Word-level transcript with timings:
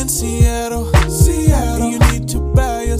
in 0.00 0.08
Seattle, 0.08 0.86
Seattle, 1.10 1.82
and 1.82 1.92
you 1.92 1.98
need 2.10 2.28
to 2.28 2.38
buy 2.54 2.84
or 2.84 2.98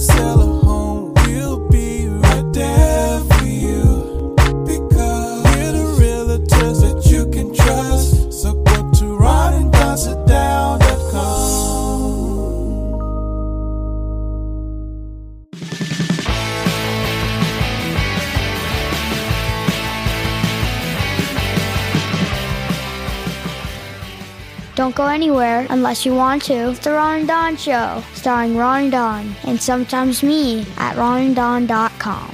Don't 24.79 24.95
go 24.95 25.07
anywhere 25.07 25.67
unless 25.71 26.05
you 26.05 26.15
want 26.15 26.43
to. 26.43 26.69
It's 26.69 26.79
the 26.79 26.93
Ron 26.93 27.19
and 27.19 27.27
Don 27.27 27.57
Show, 27.57 28.01
starring 28.13 28.55
Ron 28.55 28.83
and 28.83 28.91
Don, 28.93 29.35
and 29.43 29.61
sometimes 29.61 30.23
me 30.23 30.61
at 30.77 30.95
ronanddon.com. 30.95 32.29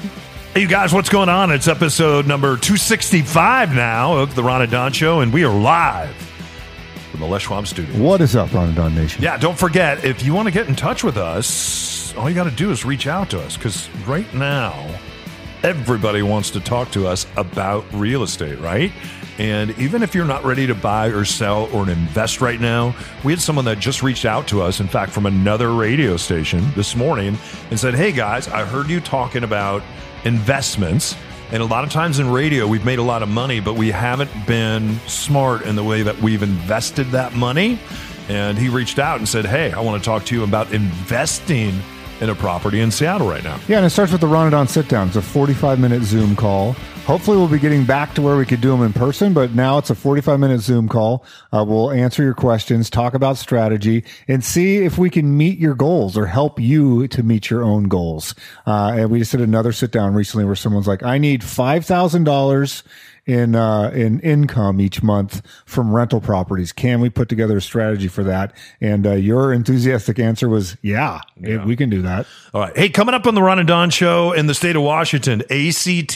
Hey, 0.53 0.61
you 0.61 0.67
guys, 0.67 0.93
what's 0.93 1.09
going 1.09 1.27
on? 1.27 1.49
It's 1.49 1.67
episode 1.67 2.27
number 2.27 2.49
265 2.49 3.73
now 3.73 4.15
of 4.17 4.35
The 4.35 4.43
Ron 4.43 4.61
and 4.61 4.69
Don 4.69 4.93
Show, 4.93 5.21
and 5.21 5.33
we 5.33 5.43
are 5.43 5.51
live 5.51 6.15
from 7.09 7.21
the 7.21 7.25
Les 7.25 7.41
Schwab 7.41 7.65
studio. 7.65 7.99
What 7.99 8.21
is 8.21 8.35
up, 8.35 8.53
Ron 8.53 8.67
and 8.67 8.75
Don 8.75 8.93
Nation? 8.93 9.23
Yeah, 9.23 9.37
don't 9.37 9.57
forget, 9.57 10.05
if 10.05 10.23
you 10.23 10.35
want 10.35 10.47
to 10.47 10.53
get 10.53 10.67
in 10.67 10.75
touch 10.75 11.03
with 11.03 11.17
us, 11.17 12.15
all 12.15 12.29
you 12.29 12.35
got 12.35 12.43
to 12.43 12.51
do 12.51 12.69
is 12.69 12.85
reach 12.85 13.07
out 13.07 13.31
to 13.31 13.41
us 13.41 13.57
because 13.57 13.89
right 14.05 14.31
now, 14.35 14.71
everybody 15.63 16.21
wants 16.21 16.51
to 16.51 16.59
talk 16.59 16.91
to 16.91 17.07
us 17.07 17.25
about 17.37 17.91
real 17.91 18.21
estate, 18.21 18.59
right? 18.59 18.91
And 19.37 19.77
even 19.77 20.01
if 20.01 20.15
you're 20.15 20.25
not 20.25 20.45
ready 20.45 20.65
to 20.67 20.75
buy 20.75 21.07
or 21.07 21.25
sell 21.25 21.69
or 21.73 21.89
invest 21.89 22.39
right 22.39 22.59
now, 22.59 22.95
we 23.23 23.33
had 23.33 23.41
someone 23.41 23.65
that 23.65 23.79
just 23.79 24.01
reached 24.01 24.25
out 24.25 24.47
to 24.47 24.61
us, 24.61 24.79
in 24.79 24.87
fact, 24.87 25.11
from 25.11 25.25
another 25.25 25.73
radio 25.73 26.15
station 26.15 26.65
this 26.75 26.95
morning 26.95 27.37
and 27.69 27.79
said, 27.79 27.95
Hey 27.95 28.11
guys, 28.11 28.47
I 28.47 28.63
heard 28.63 28.89
you 28.89 29.01
talking 29.01 29.43
about 29.43 29.83
investments. 30.23 31.15
And 31.51 31.61
a 31.61 31.65
lot 31.65 31.83
of 31.83 31.91
times 31.91 32.19
in 32.19 32.29
radio, 32.29 32.65
we've 32.65 32.85
made 32.85 32.99
a 32.99 33.03
lot 33.03 33.21
of 33.21 33.29
money, 33.29 33.59
but 33.59 33.75
we 33.75 33.91
haven't 33.91 34.31
been 34.47 34.99
smart 35.07 35.63
in 35.63 35.75
the 35.75 35.83
way 35.83 36.01
that 36.01 36.19
we've 36.21 36.41
invested 36.41 37.07
that 37.07 37.33
money. 37.33 37.77
And 38.29 38.57
he 38.57 38.69
reached 38.69 38.99
out 38.99 39.19
and 39.19 39.27
said, 39.27 39.45
Hey, 39.45 39.71
I 39.71 39.81
want 39.81 40.01
to 40.01 40.05
talk 40.05 40.25
to 40.25 40.35
you 40.35 40.43
about 40.43 40.73
investing 40.73 41.79
in 42.21 42.29
a 42.29 42.35
property 42.35 42.79
in 42.79 42.89
Seattle 42.89 43.27
right 43.27 43.43
now. 43.43 43.59
Yeah, 43.67 43.77
and 43.77 43.85
it 43.85 43.89
starts 43.89 44.11
with 44.11 44.21
the 44.21 44.27
Ron 44.27 44.45
and 44.47 44.51
Don 44.51 44.67
sit 44.67 44.87
down. 44.87 45.07
It's 45.07 45.17
a 45.17 45.21
45 45.21 45.79
minute 45.79 46.03
Zoom 46.03 46.35
call. 46.35 46.75
Hopefully, 47.05 47.37
we'll 47.37 47.47
be 47.47 47.59
getting 47.59 47.85
back 47.85 48.15
to 48.15 48.21
where 48.23 48.35
we 48.35 48.47
could 48.47 48.61
do 48.61 48.71
them 48.71 48.81
in 48.81 48.91
person, 48.91 49.31
but 49.31 49.53
now 49.53 49.77
it's 49.77 49.91
a 49.91 49.95
45 49.95 50.39
minute 50.39 50.59
Zoom 50.61 50.89
call. 50.89 51.23
Uh, 51.53 51.63
we'll 51.63 51.91
answer 51.91 52.23
your 52.23 52.33
questions, 52.33 52.89
talk 52.89 53.13
about 53.13 53.37
strategy, 53.37 54.03
and 54.27 54.43
see 54.43 54.77
if 54.77 54.97
we 54.97 55.11
can 55.11 55.37
meet 55.37 55.59
your 55.59 55.75
goals 55.75 56.17
or 56.17 56.25
help 56.25 56.59
you 56.59 57.07
to 57.09 57.21
meet 57.21 57.51
your 57.51 57.63
own 57.63 57.83
goals. 57.83 58.33
Uh, 58.65 58.93
and 58.95 59.11
we 59.11 59.19
just 59.19 59.31
did 59.31 59.41
another 59.41 59.71
sit 59.71 59.91
down 59.91 60.15
recently 60.15 60.45
where 60.45 60.55
someone's 60.55 60.87
like, 60.87 61.03
I 61.03 61.19
need 61.19 61.41
$5,000 61.41 62.83
in 63.27 63.55
uh, 63.55 63.89
in 63.89 64.19
income 64.19 64.79
each 64.79 65.01
month 65.01 65.41
from 65.65 65.91
rental 65.95 66.21
properties. 66.21 66.71
Can 66.71 67.01
we 67.01 67.09
put 67.09 67.27
together 67.27 67.57
a 67.57 67.61
strategy 67.61 68.07
for 68.07 68.23
that? 68.23 68.53
And 68.79 69.07
uh, 69.07 69.13
your 69.13 69.51
enthusiastic 69.51 70.19
answer 70.19 70.47
was, 70.47 70.77
yeah, 70.83 71.21
it- 71.41 71.65
we 71.65 71.75
can 71.75 71.89
do 71.89 72.03
that. 72.03 72.27
All 72.53 72.61
right. 72.61 72.77
Hey, 72.77 72.89
coming 72.89 73.15
up 73.15 73.25
on 73.25 73.33
the 73.33 73.41
Ron 73.41 73.57
and 73.57 73.67
Don 73.67 73.89
show 73.89 74.31
in 74.31 74.45
the 74.45 74.53
state 74.53 74.75
of 74.75 74.83
Washington, 74.83 75.41
ACT, 75.49 76.15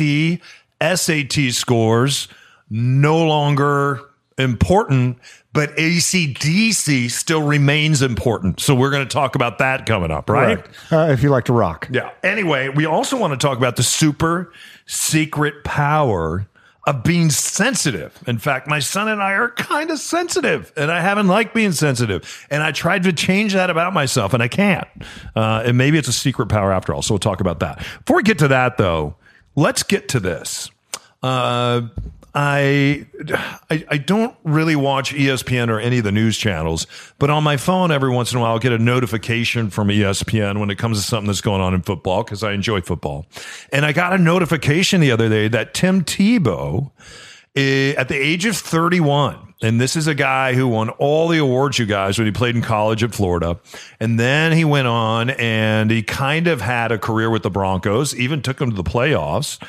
SAT 0.81 1.51
scores 1.51 2.27
no 2.69 3.25
longer 3.25 4.01
important, 4.37 5.17
but 5.51 5.75
ACDC 5.75 7.11
still 7.11 7.43
remains 7.43 8.01
important. 8.01 8.59
So 8.59 8.73
we're 8.73 8.91
going 8.91 9.07
to 9.07 9.13
talk 9.13 9.35
about 9.35 9.57
that 9.57 9.85
coming 9.85 10.11
up, 10.11 10.29
right? 10.29 10.65
Uh, 10.91 11.09
if 11.11 11.21
you 11.21 11.29
like 11.29 11.45
to 11.45 11.53
rock. 11.53 11.89
Yeah. 11.91 12.11
Anyway, 12.23 12.69
we 12.69 12.85
also 12.85 13.17
want 13.17 13.39
to 13.39 13.47
talk 13.47 13.57
about 13.57 13.75
the 13.75 13.83
super 13.83 14.53
secret 14.85 15.63
power 15.63 16.47
of 16.87 17.03
being 17.03 17.29
sensitive. 17.29 18.17
In 18.25 18.39
fact, 18.39 18.67
my 18.67 18.79
son 18.79 19.09
and 19.09 19.21
I 19.21 19.33
are 19.33 19.49
kind 19.49 19.91
of 19.91 19.99
sensitive, 19.99 20.71
and 20.77 20.91
I 20.91 21.01
haven't 21.01 21.27
liked 21.27 21.53
being 21.53 21.73
sensitive. 21.73 22.47
And 22.49 22.63
I 22.63 22.71
tried 22.71 23.03
to 23.03 23.13
change 23.13 23.53
that 23.53 23.69
about 23.69 23.93
myself, 23.93 24.33
and 24.33 24.41
I 24.41 24.47
can't. 24.47 24.87
Uh, 25.35 25.63
and 25.65 25.77
maybe 25.77 25.97
it's 25.97 26.07
a 26.07 26.13
secret 26.13 26.47
power 26.47 26.71
after 26.71 26.93
all. 26.93 27.01
So 27.01 27.13
we'll 27.13 27.19
talk 27.19 27.41
about 27.41 27.59
that. 27.59 27.79
Before 28.05 28.15
we 28.15 28.23
get 28.23 28.39
to 28.39 28.47
that, 28.47 28.77
though, 28.77 29.15
let's 29.59 29.83
get 29.83 30.07
to 30.09 30.19
this. 30.19 30.71
Uh, 31.21 31.81
I, 32.33 33.07
I 33.69 33.85
I 33.89 33.97
don't 33.97 34.35
really 34.43 34.75
watch 34.75 35.13
ESPN 35.13 35.69
or 35.69 35.79
any 35.79 35.97
of 35.97 36.03
the 36.03 36.11
news 36.11 36.37
channels, 36.37 36.85
but 37.17 37.29
on 37.29 37.43
my 37.43 37.57
phone 37.57 37.91
every 37.91 38.11
once 38.11 38.31
in 38.31 38.37
a 38.37 38.41
while 38.41 38.51
I'll 38.51 38.59
get 38.59 38.71
a 38.71 38.77
notification 38.77 39.69
from 39.69 39.87
ESPN 39.87 40.59
when 40.59 40.69
it 40.69 40.77
comes 40.77 40.99
to 40.99 41.03
something 41.03 41.27
that's 41.27 41.41
going 41.41 41.59
on 41.59 41.73
in 41.73 41.81
football 41.81 42.23
because 42.23 42.43
I 42.43 42.53
enjoy 42.53 42.81
football. 42.81 43.25
And 43.73 43.83
I 43.85 43.93
got 43.93 44.13
a 44.13 44.17
notification 44.17 45.01
the 45.01 45.11
other 45.11 45.27
day 45.27 45.47
that 45.47 45.73
Tim 45.73 46.03
Tebow 46.03 46.91
Eh, 47.59 47.93
at 47.97 48.07
the 48.07 48.15
age 48.15 48.45
of 48.45 48.55
31 48.55 49.53
and 49.61 49.81
this 49.81 49.97
is 49.97 50.07
a 50.07 50.15
guy 50.15 50.53
who 50.53 50.65
won 50.65 50.89
all 50.91 51.27
the 51.27 51.39
awards 51.39 51.77
you 51.77 51.85
guys 51.85 52.17
when 52.17 52.25
he 52.25 52.31
played 52.31 52.55
in 52.55 52.61
college 52.61 53.03
at 53.03 53.13
Florida. 53.13 53.59
And 53.99 54.17
then 54.17 54.53
he 54.53 54.63
went 54.63 54.87
on 54.87 55.31
and 55.31 55.91
he 55.91 56.01
kind 56.01 56.47
of 56.47 56.61
had 56.61 56.93
a 56.93 56.97
career 56.97 57.29
with 57.29 57.43
the 57.43 57.49
Broncos 57.49 58.15
even 58.15 58.41
took 58.41 58.59
them 58.59 58.69
to 58.69 58.75
the 58.77 58.89
playoffs 58.89 59.59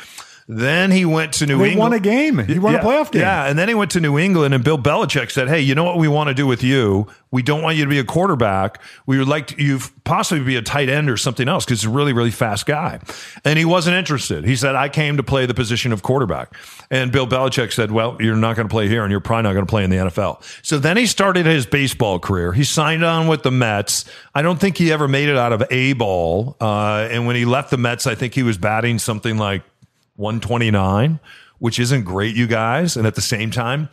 then 0.52 0.90
he 0.90 1.04
went 1.04 1.34
to 1.34 1.46
New 1.46 1.58
They 1.58 1.70
England. 1.70 1.78
won 1.78 1.92
a 1.92 2.00
game. 2.00 2.38
He 2.38 2.58
won 2.58 2.74
a 2.74 2.78
playoff 2.80 3.12
game. 3.12 3.22
Yeah, 3.22 3.46
and 3.46 3.56
then 3.56 3.68
he 3.68 3.74
went 3.74 3.92
to 3.92 4.00
New 4.00 4.18
England, 4.18 4.52
and 4.52 4.64
Bill 4.64 4.78
Belichick 4.78 5.30
said, 5.30 5.48
"Hey, 5.48 5.60
you 5.60 5.76
know 5.76 5.84
what 5.84 5.96
we 5.98 6.08
want 6.08 6.26
to 6.28 6.34
do 6.34 6.44
with 6.46 6.64
you? 6.64 7.06
We 7.30 7.42
don't 7.42 7.62
want 7.62 7.76
you 7.76 7.84
to 7.84 7.88
be 7.88 8.00
a 8.00 8.04
quarterback. 8.04 8.80
We 9.06 9.16
would 9.18 9.28
like 9.28 9.46
to, 9.48 9.62
you 9.62 9.78
possibly 10.02 10.42
be 10.44 10.56
a 10.56 10.62
tight 10.62 10.88
end 10.88 11.08
or 11.08 11.16
something 11.16 11.48
else 11.48 11.64
because 11.64 11.82
he's 11.82 11.86
a 11.86 11.90
really, 11.94 12.12
really 12.12 12.32
fast 12.32 12.66
guy." 12.66 12.98
And 13.44 13.58
he 13.60 13.64
wasn't 13.64 13.94
interested. 13.96 14.44
He 14.44 14.56
said, 14.56 14.74
"I 14.74 14.88
came 14.88 15.16
to 15.18 15.22
play 15.22 15.46
the 15.46 15.54
position 15.54 15.92
of 15.92 16.02
quarterback." 16.02 16.52
And 16.90 17.12
Bill 17.12 17.28
Belichick 17.28 17.72
said, 17.72 17.92
"Well, 17.92 18.16
you're 18.18 18.34
not 18.34 18.56
going 18.56 18.66
to 18.66 18.72
play 18.72 18.88
here, 18.88 19.04
and 19.04 19.12
you're 19.12 19.20
probably 19.20 19.44
not 19.44 19.52
going 19.52 19.66
to 19.66 19.70
play 19.70 19.84
in 19.84 19.90
the 19.90 19.98
NFL." 19.98 20.42
So 20.62 20.78
then 20.80 20.96
he 20.96 21.06
started 21.06 21.46
his 21.46 21.64
baseball 21.64 22.18
career. 22.18 22.52
He 22.52 22.64
signed 22.64 23.04
on 23.04 23.28
with 23.28 23.44
the 23.44 23.52
Mets. 23.52 24.04
I 24.34 24.42
don't 24.42 24.58
think 24.58 24.76
he 24.78 24.90
ever 24.90 25.06
made 25.06 25.28
it 25.28 25.36
out 25.36 25.52
of 25.52 25.62
A 25.70 25.92
ball. 25.92 26.56
Uh, 26.60 27.06
and 27.10 27.26
when 27.26 27.36
he 27.36 27.44
left 27.44 27.70
the 27.70 27.76
Mets, 27.78 28.08
I 28.08 28.16
think 28.16 28.34
he 28.34 28.42
was 28.42 28.58
batting 28.58 28.98
something 28.98 29.38
like 29.38 29.62
129, 30.20 31.18
which 31.58 31.78
isn't 31.80 32.04
great, 32.04 32.36
you 32.36 32.46
guys. 32.46 32.96
And 32.96 33.06
at 33.06 33.14
the 33.14 33.20
same 33.20 33.50
time, 33.50 33.88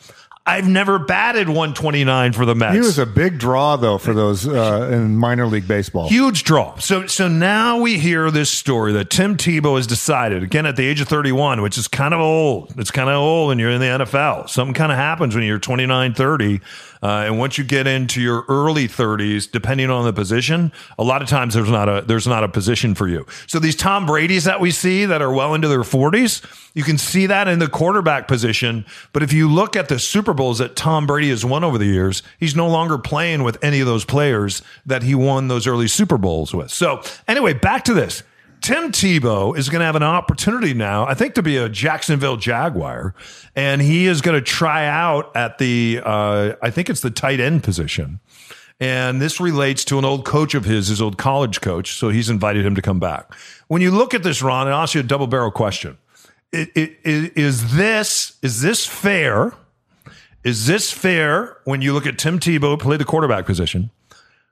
I've 0.48 0.68
never 0.68 0.98
batted 0.98 1.50
129 1.50 2.32
for 2.32 2.46
the 2.46 2.56
Mets. 2.56 2.74
He 2.74 2.80
was 2.80 2.98
a 2.98 3.06
big 3.06 3.38
draw 3.38 3.76
though 3.76 3.98
for 3.98 4.14
those 4.14 4.48
uh, 4.48 4.90
in 4.94 5.18
minor 5.18 5.46
league 5.46 5.68
baseball. 5.68 6.08
Huge 6.08 6.46
draw. 6.46 6.78
So 6.78 7.06
so 7.06 7.28
now 7.28 7.82
we 7.82 8.00
hear 8.00 8.32
this 8.32 8.50
story 8.50 8.94
that 8.94 9.10
Tim 9.10 9.36
Tebow 9.36 9.76
has 9.76 9.86
decided 9.86 10.44
again 10.44 10.66
at 10.66 10.78
the 10.78 10.86
age 10.86 11.02
of 11.02 11.10
31, 11.10 11.62
which 11.62 11.78
is 11.78 11.90
kind 11.90 12.14
of 12.14 12.22
old. 12.22 12.74
It's 12.78 12.92
kind 12.92 13.10
of 13.10 13.16
old 13.18 13.50
when 13.50 13.60
you're 13.60 13.72
in 13.72 13.82
the 13.82 14.06
NFL. 14.06 14.50
Something 14.50 14.74
kind 14.74 14.90
of 14.92 14.98
happens 14.98 15.36
when 15.36 15.44
you're 15.44 15.60
29, 15.60 16.14
30. 16.14 16.62
Uh, 17.02 17.26
and 17.26 17.40
once 17.40 17.58
you 17.58 17.64
get 17.64 17.88
into 17.88 18.22
your 18.22 18.46
early 18.48 18.88
30s, 18.88 19.50
depending 19.50 19.90
on 19.90 20.06
the 20.06 20.14
position, 20.14 20.72
a 20.98 21.04
lot 21.04 21.22
of 21.22 21.28
times 21.28 21.54
there's 21.54 21.70
not 21.70 21.90
a 21.90 22.02
there's 22.02 22.28
not 22.28 22.44
a 22.44 22.48
position 22.48 22.96
for 22.96 23.08
you. 23.08 23.26
So 23.48 23.60
these 23.60 23.76
Tom 23.76 24.06
Brady's 24.06 24.46
that 24.46 24.60
we 24.60 24.72
see 24.72 25.06
that 25.06 25.22
are 25.22 25.32
well 25.32 25.54
into 25.54 25.68
their 25.68 25.82
40s, 25.82 26.44
you 26.74 26.84
can 26.84 26.98
see 26.98 27.26
that 27.28 27.48
in 27.48 27.60
the 27.60 27.68
quarterback 27.68 28.28
position. 28.28 28.86
But 29.14 29.24
if 29.24 29.34
you 29.34 29.50
look 29.50 29.76
at 29.76 29.90
the 29.90 30.00
Super 30.00 30.34
Bowls 30.34 30.60
that 30.60 30.76
Tom 30.76 31.08
Brady 31.08 31.30
has 31.30 31.44
won 31.46 31.64
over 31.64 31.78
the 31.78 31.86
years, 31.86 32.24
he's 32.40 32.56
no 32.56 32.68
longer 32.68 32.98
playing 32.98 33.44
with 33.44 33.64
any 33.64 33.80
of 33.80 33.88
those 33.88 34.06
players 34.06 34.62
that 34.86 35.04
he 35.04 35.16
won 35.16 35.48
those 35.48 35.68
early 35.68 35.88
Super 35.88 36.18
Bowls 36.18 36.54
with. 36.54 36.72
So 36.72 37.02
anyway, 37.28 37.54
back 37.54 37.84
to 37.86 37.94
this. 37.94 38.24
Tim 38.68 38.92
Tebow 38.92 39.58
is 39.58 39.70
going 39.70 39.80
to 39.80 39.86
have 39.86 39.96
an 39.96 40.04
opportunity 40.04 40.74
now, 40.74 41.08
I 41.08 41.14
think, 41.14 41.36
to 41.36 41.42
be 41.42 41.56
a 41.56 41.70
Jacksonville 41.70 42.36
Jaguar, 42.36 43.16
and 43.56 43.82
he 43.82 44.08
is 44.08 44.20
going 44.20 44.36
to 44.36 44.42
try 44.42 44.86
out 44.86 45.34
at 45.38 45.58
the, 45.58 46.02
uh, 46.04 46.52
I 46.62 46.70
think 46.70 46.90
it's 46.90 47.00
the 47.00 47.10
tight 47.10 47.40
end 47.40 47.64
position. 47.64 48.20
And 48.82 49.22
this 49.22 49.40
relates 49.40 49.86
to 49.86 49.98
an 50.00 50.04
old 50.04 50.26
coach 50.26 50.54
of 50.54 50.66
his, 50.66 50.90
his 50.90 51.02
old 51.02 51.18
college 51.18 51.62
coach. 51.62 51.94
So 51.94 52.10
he's 52.10 52.30
invited 52.30 52.66
him 52.66 52.76
to 52.76 52.82
come 52.82 53.00
back. 53.00 53.34
When 53.70 53.82
you 53.82 53.90
look 53.90 54.14
at 54.14 54.24
this, 54.24 54.42
Ron, 54.42 54.68
and 54.68 54.76
I'll 54.76 54.84
ask 54.84 54.96
you 54.96 55.00
a 55.00 55.04
double 55.04 55.28
barrel 55.28 55.50
question. 55.50 55.98
It, 56.52 56.68
it, 56.76 57.00
it, 57.06 57.38
is 57.38 57.78
this 57.78 58.38
is 58.42 58.62
this 58.62 58.86
fair? 58.86 59.54
Is 60.44 60.68
this 60.68 60.92
fair 60.92 61.56
when 61.64 61.82
you 61.82 61.94
look 61.94 62.06
at 62.06 62.18
Tim 62.18 62.38
Tebow 62.38 62.78
play 62.78 62.98
the 62.98 63.06
quarterback 63.06 63.46
position? 63.46 63.92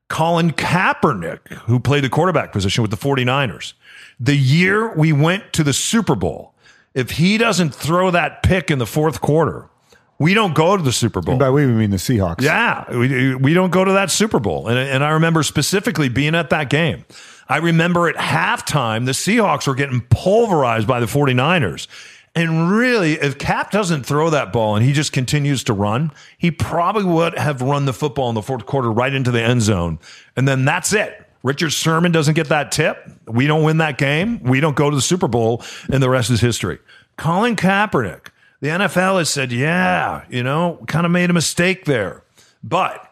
Colin 0.08 0.52
Kaepernick, 0.52 1.48
who 1.66 1.80
played 1.80 2.04
the 2.04 2.10
quarterback 2.10 2.52
position 2.52 2.82
with 2.82 2.92
the 2.92 2.98
49ers. 2.98 3.74
The 4.20 4.36
year 4.38 4.94
we 4.94 5.12
went 5.12 5.52
to 5.54 5.64
the 5.64 5.74
Super 5.74 6.16
Bowl, 6.16 6.54
if 6.94 7.12
he 7.12 7.38
doesn't 7.38 7.74
throw 7.74 8.12
that 8.12 8.44
pick 8.44 8.72
in 8.72 8.80
the 8.80 8.86
fourth 8.86 9.20
quarter, 9.20 9.70
we 10.18 10.34
don't 10.34 10.56
go 10.56 10.78
to 10.78 10.84
the 10.84 10.94
Super 10.94 11.22
Bowl. 11.22 11.34
And 11.34 11.40
by 11.40 11.50
we 11.50 11.66
we 11.66 11.74
mean 11.74 11.90
the 11.90 11.98
Seahawks. 11.98 12.42
Yeah, 12.42 12.90
we, 12.90 13.36
we 13.36 13.54
don't 13.54 13.72
go 13.72 13.84
to 13.84 13.92
that 13.94 14.12
Super 14.12 14.40
Bowl. 14.40 14.68
And, 14.68 14.78
and 14.78 15.04
I 15.04 15.10
remember 15.10 15.44
specifically 15.44 16.08
being 16.08 16.36
at 16.36 16.50
that 16.52 16.70
game. 16.70 17.04
I 17.48 17.58
remember 17.58 18.08
at 18.08 18.16
halftime, 18.16 19.06
the 19.06 19.12
Seahawks 19.12 19.68
were 19.68 19.76
getting 19.76 20.02
pulverized 20.10 20.88
by 20.88 21.00
the 21.00 21.06
49ers. 21.06 21.88
And 22.36 22.70
really, 22.70 23.14
if 23.14 23.38
Cap 23.38 23.72
doesn't 23.72 24.06
throw 24.06 24.30
that 24.30 24.52
ball 24.52 24.76
and 24.76 24.86
he 24.86 24.92
just 24.92 25.14
continues 25.14 25.64
to 25.66 25.74
run, 25.74 26.12
he 26.38 26.52
probably 26.52 27.06
would 27.06 27.38
have 27.38 27.62
run 27.62 27.86
the 27.86 27.94
football 27.94 28.28
in 28.28 28.36
the 28.36 28.42
fourth 28.42 28.66
quarter 28.66 28.92
right 28.92 29.14
into 29.14 29.32
the 29.32 29.42
end 29.42 29.62
zone. 29.62 30.00
And 30.36 30.46
then 30.46 30.66
that's 30.66 30.92
it. 30.92 31.26
Richard 31.44 31.72
Sherman 31.72 32.12
doesn't 32.12 32.34
get 32.34 32.50
that 32.50 32.72
tip. 32.72 33.10
We 33.26 33.48
don't 33.48 33.64
win 33.64 33.78
that 33.78 33.98
game. 33.98 34.44
We 34.44 34.60
don't 34.60 34.76
go 34.76 34.90
to 34.90 34.96
the 34.96 35.02
Super 35.02 35.28
Bowl, 35.28 35.64
and 35.92 36.02
the 36.04 36.10
rest 36.10 36.30
is 36.30 36.42
history. 36.42 36.80
Colin 37.18 37.56
Kaepernick, 37.56 38.30
the 38.62 38.70
NFL 38.70 39.20
has 39.20 39.30
said, 39.30 39.52
yeah, 39.52 40.26
you 40.28 40.44
know, 40.44 40.84
kind 40.88 41.06
of 41.06 41.12
made 41.12 41.30
a 41.30 41.34
mistake 41.34 41.86
there. 41.86 42.24
But 42.64 43.05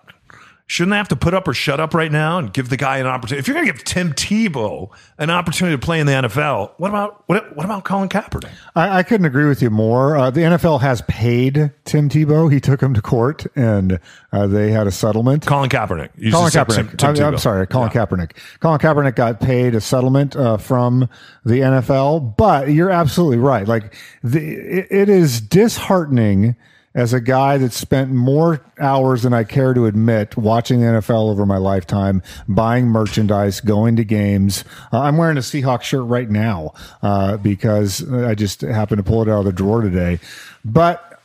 Shouldn't 0.74 0.90
they 0.90 0.98
have 0.98 1.10
to 1.10 1.16
put 1.16 1.36
up 1.36 1.48
or 1.48 1.54
shut 1.54 1.80
up 1.80 1.94
right 1.94 2.12
now 2.12 2.40
and 2.40 2.52
give 2.52 2.70
the 2.70 2.78
guy 2.78 2.98
an 2.98 3.06
opportunity? 3.06 3.38
If 3.38 3.48
you're 3.48 3.54
going 3.54 3.68
to 3.68 3.72
give 3.74 3.84
Tim 3.84 4.12
Tebow 4.12 4.90
an 5.20 5.30
opportunity 5.30 5.78
to 5.78 5.80
play 5.80 6.00
in 6.00 6.08
the 6.08 6.14
NFL, 6.14 6.72
what 6.78 6.90
about 6.90 7.24
what, 7.28 7.56
what 7.56 7.64
about 7.64 7.84
Colin 7.84 8.10
Kaepernick? 8.10 8.50
I, 8.76 8.98
I 8.98 9.04
couldn't 9.04 9.28
agree 9.28 9.48
with 9.48 9.62
you 9.62 9.70
more. 9.70 10.18
Uh, 10.18 10.32
the 10.32 10.40
NFL 10.40 10.82
has 10.82 11.04
paid 11.04 11.72
Tim 11.86 12.10
Tebow. 12.10 12.52
He 12.52 12.60
took 12.60 12.82
him 12.82 12.96
to 12.96 13.04
court, 13.04 13.46
and 13.56 14.00
uh, 14.32 14.48
they 14.48 14.72
had 14.72 14.88
a 14.88 14.92
settlement. 14.92 15.46
Colin 15.46 15.70
Kaepernick. 15.70 16.10
Colin 16.32 16.50
Kaepernick. 16.52 16.98
Tim- 16.98 17.14
Tim 17.16 17.24
I'm, 17.28 17.34
I'm 17.34 17.38
sorry, 17.38 17.68
Colin 17.68 17.92
Yeah. 17.94 18.06
Kaepernick. 18.08 18.32
Colin 18.60 18.80
Kaepernick 18.80 19.16
got 19.16 19.42
paid 19.42 19.76
a 19.76 19.80
settlement 19.82 20.36
uh, 20.36 20.58
from 20.58 21.08
the 21.46 21.60
NFL, 21.60 22.36
but 22.36 22.70
you're 22.70 22.90
absolutely 22.90 23.38
right. 23.38 23.68
Like 23.68 23.94
the, 24.24 24.40
it, 24.40 24.88
it 24.90 25.10
is 25.10 25.40
disheartening 25.40 26.56
as 26.96 27.14
a 27.14 27.20
guy 27.20 27.58
that 27.58 27.74
spent 27.74 28.12
more 28.12 28.62
hours 28.80 29.24
than 29.24 29.34
I 29.34 29.44
care 29.44 29.74
to 29.74 29.86
admit 29.86 30.38
watching 30.38 30.82
the 30.82 30.86
NFL 30.86 31.30
over 31.30 31.46
my 31.46 31.58
lifetime, 31.58 32.22
buying 32.48 32.88
merchandise, 32.88 33.62
going 33.62 33.96
to 33.96 34.04
games. 34.04 34.64
Uh, 34.92 35.02
I'm 35.02 35.18
wearing 35.18 35.38
a 35.38 35.42
Seahawks 35.42 35.84
shirt 35.84 36.06
right 36.06 36.30
now 36.30 36.74
uh, 37.02 37.38
because 37.38 38.12
I 38.12 38.36
just 38.36 38.62
happened 38.62 39.00
to 39.00 39.04
pull 39.04 39.22
it 39.22 39.30
out 39.30 39.40
of 39.40 39.46
the 39.46 39.52
drawer 39.52 39.82
today. 39.82 40.20
But 40.64 41.20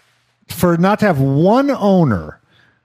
for 0.48 0.76
not 0.78 1.00
to 1.00 1.06
have 1.06 1.20
one 1.20 1.70
owner 1.70 2.40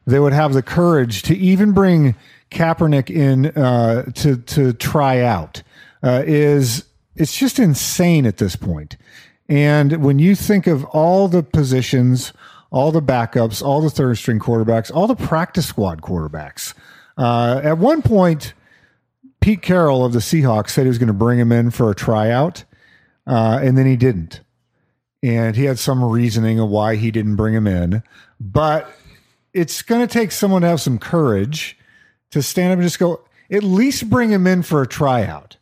that 0.05 0.21
would 0.21 0.33
have 0.33 0.53
the 0.53 0.63
courage 0.63 1.21
to 1.23 1.37
even 1.37 1.71
bring 1.71 2.15
Kaepernick 2.51 3.09
in 3.09 3.47
uh, 3.57 4.03
to 4.15 4.37
to 4.37 4.73
try 4.73 5.21
out 5.21 5.63
uh, 6.03 6.23
is 6.25 6.85
it's 7.15 7.37
just 7.37 7.59
insane 7.59 8.25
at 8.25 8.37
this 8.37 8.55
point. 8.55 8.97
And 9.49 10.03
when 10.03 10.19
you 10.19 10.35
think 10.35 10.67
of 10.67 10.83
all 10.85 11.27
the 11.27 11.43
positions, 11.43 12.33
all 12.73 12.91
the 12.91 13.01
backups, 13.01 13.63
all 13.63 13.79
the 13.79 13.89
third 13.89 14.17
string 14.17 14.39
quarterbacks, 14.39 14.91
all 14.93 15.07
the 15.07 15.15
practice 15.15 15.67
squad 15.67 16.01
quarterbacks, 16.01 16.73
uh, 17.17 17.61
at 17.63 17.77
one 17.77 18.01
point, 18.01 18.53
Pete 19.39 19.61
Carroll 19.61 20.03
of 20.03 20.11
the 20.11 20.19
Seahawks 20.19 20.71
said 20.71 20.81
he 20.81 20.89
was 20.89 20.97
going 20.97 21.07
to 21.07 21.13
bring 21.13 21.39
him 21.39 21.53
in 21.53 21.69
for 21.69 21.89
a 21.89 21.95
tryout, 21.95 22.65
uh, 23.25 23.59
and 23.61 23.77
then 23.77 23.85
he 23.85 23.95
didn't 23.95 24.41
and 25.23 25.55
he 25.55 25.63
had 25.63 25.79
some 25.79 26.03
reasoning 26.03 26.59
of 26.59 26.69
why 26.69 26.97
he 26.97 27.09
didn't 27.09 27.37
bring 27.37 27.55
him 27.55 27.65
in. 27.65 28.03
But 28.41 28.91
it's 29.53 29.81
going 29.81 30.05
to 30.05 30.13
take 30.13 30.33
someone 30.33 30.63
to 30.63 30.67
have 30.67 30.81
some 30.81 30.99
courage 30.99 31.77
to 32.31 32.43
stand 32.43 32.73
up 32.73 32.79
and 32.79 32.85
just 32.85 32.99
go, 32.99 33.21
at 33.49 33.63
least 33.63 34.09
bring 34.09 34.29
him 34.29 34.45
in 34.45 34.63
for 34.63 34.81
a 34.81 34.87
tryout. 34.87 35.55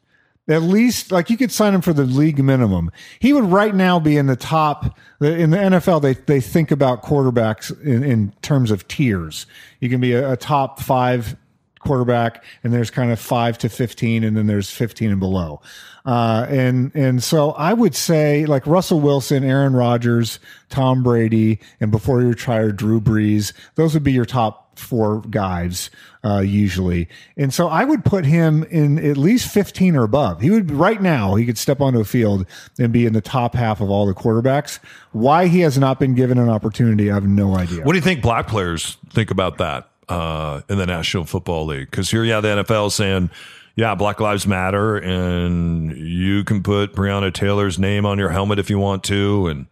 At 0.47 0.63
least, 0.63 1.11
like 1.11 1.29
you 1.29 1.37
could 1.37 1.51
sign 1.51 1.73
him 1.73 1.81
for 1.81 1.93
the 1.93 2.03
league 2.03 2.43
minimum. 2.43 2.91
He 3.19 3.31
would 3.31 3.45
right 3.45 3.75
now 3.75 3.99
be 3.99 4.17
in 4.17 4.25
the 4.25 4.35
top 4.35 4.97
in 5.21 5.51
the 5.51 5.57
NFL. 5.57 6.01
They 6.01 6.15
they 6.15 6.41
think 6.41 6.71
about 6.71 7.03
quarterbacks 7.03 7.79
in, 7.83 8.03
in 8.03 8.33
terms 8.41 8.71
of 8.71 8.87
tiers. 8.87 9.45
You 9.79 9.89
can 9.89 10.01
be 10.01 10.13
a, 10.13 10.33
a 10.33 10.37
top 10.37 10.79
five 10.79 11.37
quarterback, 11.79 12.43
and 12.63 12.73
there's 12.73 12.89
kind 12.89 13.11
of 13.11 13.19
five 13.19 13.57
to 13.59 13.69
fifteen, 13.69 14.23
and 14.23 14.35
then 14.35 14.47
there's 14.47 14.71
fifteen 14.71 15.11
and 15.11 15.19
below. 15.19 15.61
Uh, 16.05 16.45
and 16.49 16.91
and 16.95 17.23
so 17.23 17.51
I 17.51 17.73
would 17.73 17.95
say 17.95 18.45
like 18.45 18.65
Russell 18.65 18.99
Wilson, 18.99 19.43
Aaron 19.43 19.73
Rodgers, 19.73 20.39
Tom 20.69 21.03
Brady, 21.03 21.59
and 21.79 21.91
before 21.91 22.21
you 22.21 22.29
retire, 22.29 22.71
Drew 22.71 22.99
Brees. 22.99 23.53
Those 23.75 23.93
would 23.93 24.03
be 24.03 24.11
your 24.11 24.25
top 24.25 24.79
four 24.79 25.21
guys 25.29 25.89
uh, 26.23 26.39
usually. 26.39 27.07
And 27.37 27.53
so 27.53 27.67
I 27.67 27.83
would 27.83 28.05
put 28.05 28.25
him 28.25 28.63
in 28.65 28.99
at 28.99 29.17
least 29.17 29.51
15 29.51 29.95
or 29.95 30.03
above. 30.03 30.41
He 30.41 30.49
would 30.49 30.71
right 30.71 31.01
now 31.01 31.35
he 31.35 31.45
could 31.45 31.57
step 31.57 31.81
onto 31.81 31.99
a 31.99 32.05
field 32.05 32.45
and 32.79 32.91
be 32.91 33.05
in 33.05 33.13
the 33.13 33.21
top 33.21 33.55
half 33.55 33.81
of 33.81 33.89
all 33.89 34.05
the 34.05 34.13
quarterbacks. 34.13 34.79
Why 35.11 35.47
he 35.47 35.59
has 35.61 35.77
not 35.77 35.99
been 35.99 36.15
given 36.15 36.37
an 36.37 36.49
opportunity, 36.49 37.11
I 37.11 37.15
have 37.15 37.27
no 37.27 37.55
idea. 37.55 37.83
What 37.83 37.93
do 37.93 37.97
you 37.97 38.03
think 38.03 38.21
black 38.21 38.47
players 38.47 38.97
think 39.09 39.31
about 39.31 39.57
that 39.57 39.89
uh, 40.09 40.61
in 40.69 40.77
the 40.77 40.85
National 40.85 41.25
Football 41.25 41.65
League? 41.65 41.89
Because 41.91 42.09
here 42.09 42.23
have 42.25 42.43
the 42.43 42.63
NFL 42.63 42.91
saying, 42.91 43.29
yeah, 43.75 43.95
Black 43.95 44.19
Lives 44.19 44.45
Matter, 44.45 44.97
and 44.97 45.95
you 45.97 46.43
can 46.43 46.61
put 46.61 46.93
Breonna 46.93 47.33
Taylor's 47.33 47.79
name 47.79 48.05
on 48.05 48.17
your 48.19 48.29
helmet 48.29 48.59
if 48.59 48.69
you 48.69 48.79
want 48.79 49.03
to, 49.05 49.47
and 49.47 49.65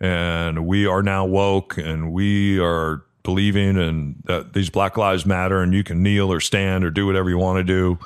and 0.00 0.66
we 0.66 0.86
are 0.86 1.02
now 1.02 1.24
woke, 1.24 1.78
and 1.78 2.12
we 2.12 2.58
are 2.58 3.02
believing 3.22 3.78
and 3.78 4.16
that 4.24 4.52
these 4.52 4.70
Black 4.70 4.96
Lives 4.96 5.24
Matter, 5.24 5.62
and 5.62 5.72
you 5.72 5.84
can 5.84 6.02
kneel 6.02 6.32
or 6.32 6.40
stand 6.40 6.84
or 6.84 6.90
do 6.90 7.06
whatever 7.06 7.30
you 7.30 7.38
want 7.38 7.58
to 7.58 7.64
do. 7.64 7.98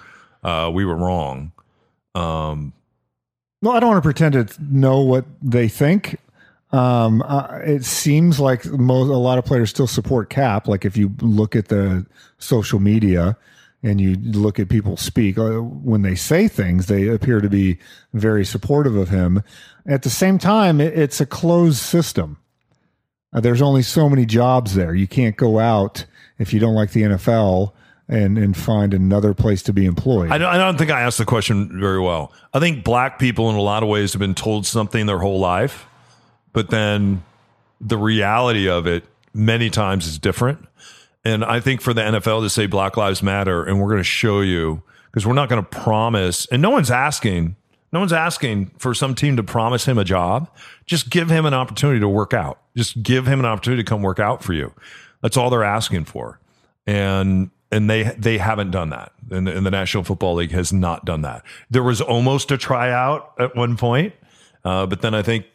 Uh, 0.42 0.70
we 0.72 0.84
were 0.84 0.96
wrong. 0.96 1.52
Um, 2.14 2.72
No, 3.62 3.72
I 3.72 3.80
don't 3.80 3.90
want 3.90 3.98
to 3.98 4.06
pretend 4.06 4.34
to 4.34 4.62
know 4.62 5.00
what 5.00 5.24
they 5.42 5.68
think. 5.68 6.18
Um, 6.70 7.22
uh, 7.22 7.58
it 7.62 7.84
seems 7.84 8.38
like 8.38 8.66
most, 8.66 9.08
a 9.08 9.16
lot 9.16 9.38
of 9.38 9.44
players 9.44 9.70
still 9.70 9.86
support 9.86 10.30
Cap. 10.30 10.68
Like 10.68 10.84
if 10.84 10.96
you 10.96 11.12
look 11.20 11.56
at 11.56 11.68
the 11.68 12.06
social 12.38 12.78
media 12.78 13.36
and 13.82 14.00
you 14.00 14.16
look 14.16 14.58
at 14.58 14.68
people 14.68 14.96
speak 14.96 15.38
uh, 15.38 15.60
when 15.62 16.02
they 16.02 16.14
say 16.14 16.48
things, 16.48 16.86
they 16.86 17.08
appear 17.08 17.40
to 17.40 17.48
be 17.48 17.78
very 18.12 18.44
supportive 18.44 18.96
of 18.96 19.08
him. 19.08 19.42
At 19.86 20.02
the 20.02 20.10
same 20.10 20.38
time, 20.38 20.80
it's 20.80 21.20
a 21.20 21.26
closed 21.26 21.78
system. 21.78 22.38
Uh, 23.32 23.40
there's 23.40 23.62
only 23.62 23.82
so 23.82 24.08
many 24.08 24.26
jobs 24.26 24.74
there. 24.74 24.94
You 24.94 25.06
can't 25.06 25.36
go 25.36 25.58
out 25.58 26.04
if 26.38 26.52
you 26.52 26.60
don't 26.60 26.74
like 26.74 26.92
the 26.92 27.02
NFL 27.02 27.72
and 28.08 28.38
and 28.38 28.56
find 28.56 28.94
another 28.94 29.34
place 29.34 29.62
to 29.64 29.72
be 29.72 29.84
employed. 29.84 30.30
I 30.30 30.38
don't, 30.38 30.48
I 30.48 30.56
don't 30.56 30.78
think 30.78 30.90
I 30.90 31.02
asked 31.02 31.18
the 31.18 31.26
question 31.26 31.78
very 31.78 32.00
well. 32.00 32.32
I 32.54 32.58
think 32.58 32.82
black 32.82 33.18
people, 33.18 33.50
in 33.50 33.56
a 33.56 33.60
lot 33.60 33.82
of 33.82 33.88
ways, 33.88 34.12
have 34.14 34.20
been 34.20 34.34
told 34.34 34.66
something 34.66 35.06
their 35.06 35.18
whole 35.18 35.38
life, 35.38 35.86
but 36.52 36.70
then 36.70 37.22
the 37.80 37.98
reality 37.98 38.68
of 38.68 38.86
it 38.86 39.04
many 39.34 39.70
times 39.70 40.06
is 40.06 40.18
different. 40.18 40.66
And 41.24 41.44
I 41.44 41.60
think 41.60 41.80
for 41.80 41.92
the 41.92 42.00
NFL 42.00 42.42
to 42.42 42.50
say 42.50 42.66
Black 42.66 42.96
Lives 42.96 43.22
Matter, 43.22 43.64
and 43.64 43.80
we're 43.80 43.88
going 43.88 44.00
to 44.00 44.04
show 44.04 44.40
you, 44.40 44.82
because 45.06 45.26
we're 45.26 45.34
not 45.34 45.48
going 45.48 45.62
to 45.62 45.68
promise, 45.68 46.46
and 46.46 46.62
no 46.62 46.70
one's 46.70 46.90
asking, 46.90 47.56
no 47.92 48.00
one's 48.00 48.12
asking 48.12 48.66
for 48.78 48.94
some 48.94 49.14
team 49.14 49.36
to 49.36 49.42
promise 49.42 49.86
him 49.86 49.98
a 49.98 50.04
job. 50.04 50.50
Just 50.86 51.10
give 51.10 51.30
him 51.30 51.46
an 51.46 51.54
opportunity 51.54 52.00
to 52.00 52.08
work 52.08 52.34
out. 52.34 52.60
Just 52.76 53.02
give 53.02 53.26
him 53.26 53.40
an 53.40 53.46
opportunity 53.46 53.82
to 53.82 53.88
come 53.88 54.02
work 54.02 54.18
out 54.18 54.44
for 54.44 54.52
you. 54.52 54.72
That's 55.22 55.36
all 55.36 55.50
they're 55.50 55.64
asking 55.64 56.04
for. 56.04 56.38
And 56.86 57.50
and 57.70 57.88
they 57.88 58.04
they 58.16 58.38
haven't 58.38 58.70
done 58.70 58.90
that. 58.90 59.12
And 59.30 59.46
the, 59.46 59.56
and 59.56 59.66
the 59.66 59.70
National 59.70 60.04
Football 60.04 60.34
League 60.34 60.52
has 60.52 60.72
not 60.72 61.04
done 61.04 61.22
that. 61.22 61.44
There 61.70 61.82
was 61.82 62.00
almost 62.00 62.50
a 62.50 62.58
tryout 62.58 63.32
at 63.38 63.56
one 63.56 63.76
point, 63.76 64.14
uh, 64.64 64.86
but 64.86 65.02
then 65.02 65.14
I 65.14 65.22
think 65.22 65.46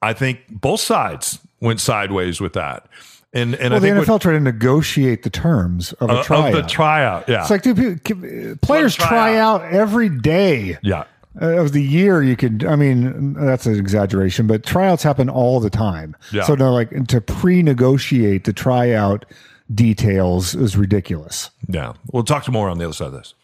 I 0.00 0.12
think 0.12 0.40
both 0.50 0.80
sides 0.80 1.40
went 1.60 1.80
sideways 1.80 2.40
with 2.40 2.52
that. 2.54 2.86
And 3.32 3.54
and 3.56 3.72
well, 3.72 3.74
I 3.74 3.78
the 3.78 3.86
think 3.86 4.06
NFL 4.06 4.08
what, 4.08 4.22
tried 4.22 4.32
to 4.32 4.40
negotiate 4.40 5.22
the 5.22 5.30
terms 5.30 5.92
of 5.94 6.08
a 6.08 6.14
uh, 6.14 6.22
tryout. 6.22 6.54
of 6.54 6.62
the 6.62 6.68
tryout, 6.68 7.28
yeah, 7.28 7.42
It's 7.42 7.50
like, 7.50 7.62
dude, 7.62 8.02
people- 8.02 8.56
players 8.62 8.96
try 8.96 9.36
out 9.36 9.62
every 9.64 10.08
day 10.08 10.78
yeah. 10.82 11.04
uh, 11.40 11.58
of 11.58 11.72
the 11.72 11.82
year. 11.82 12.22
You 12.22 12.36
could, 12.36 12.64
I 12.64 12.74
mean, 12.74 13.34
that's 13.34 13.66
an 13.66 13.78
exaggeration, 13.78 14.46
but 14.46 14.64
tryouts 14.64 15.02
happen 15.02 15.28
all 15.28 15.60
the 15.60 15.68
time. 15.68 16.16
Yeah. 16.32 16.44
So 16.44 16.54
no, 16.54 16.72
like 16.72 17.06
to 17.08 17.20
pre-negotiate 17.20 18.44
the 18.44 18.54
tryout 18.54 19.26
details 19.74 20.54
is 20.54 20.76
ridiculous. 20.78 21.50
Yeah. 21.68 21.92
We'll 22.12 22.24
talk 22.24 22.44
to 22.44 22.50
more 22.50 22.70
on 22.70 22.78
the 22.78 22.84
other 22.84 22.94
side 22.94 23.08
of 23.08 23.12
this. 23.12 23.34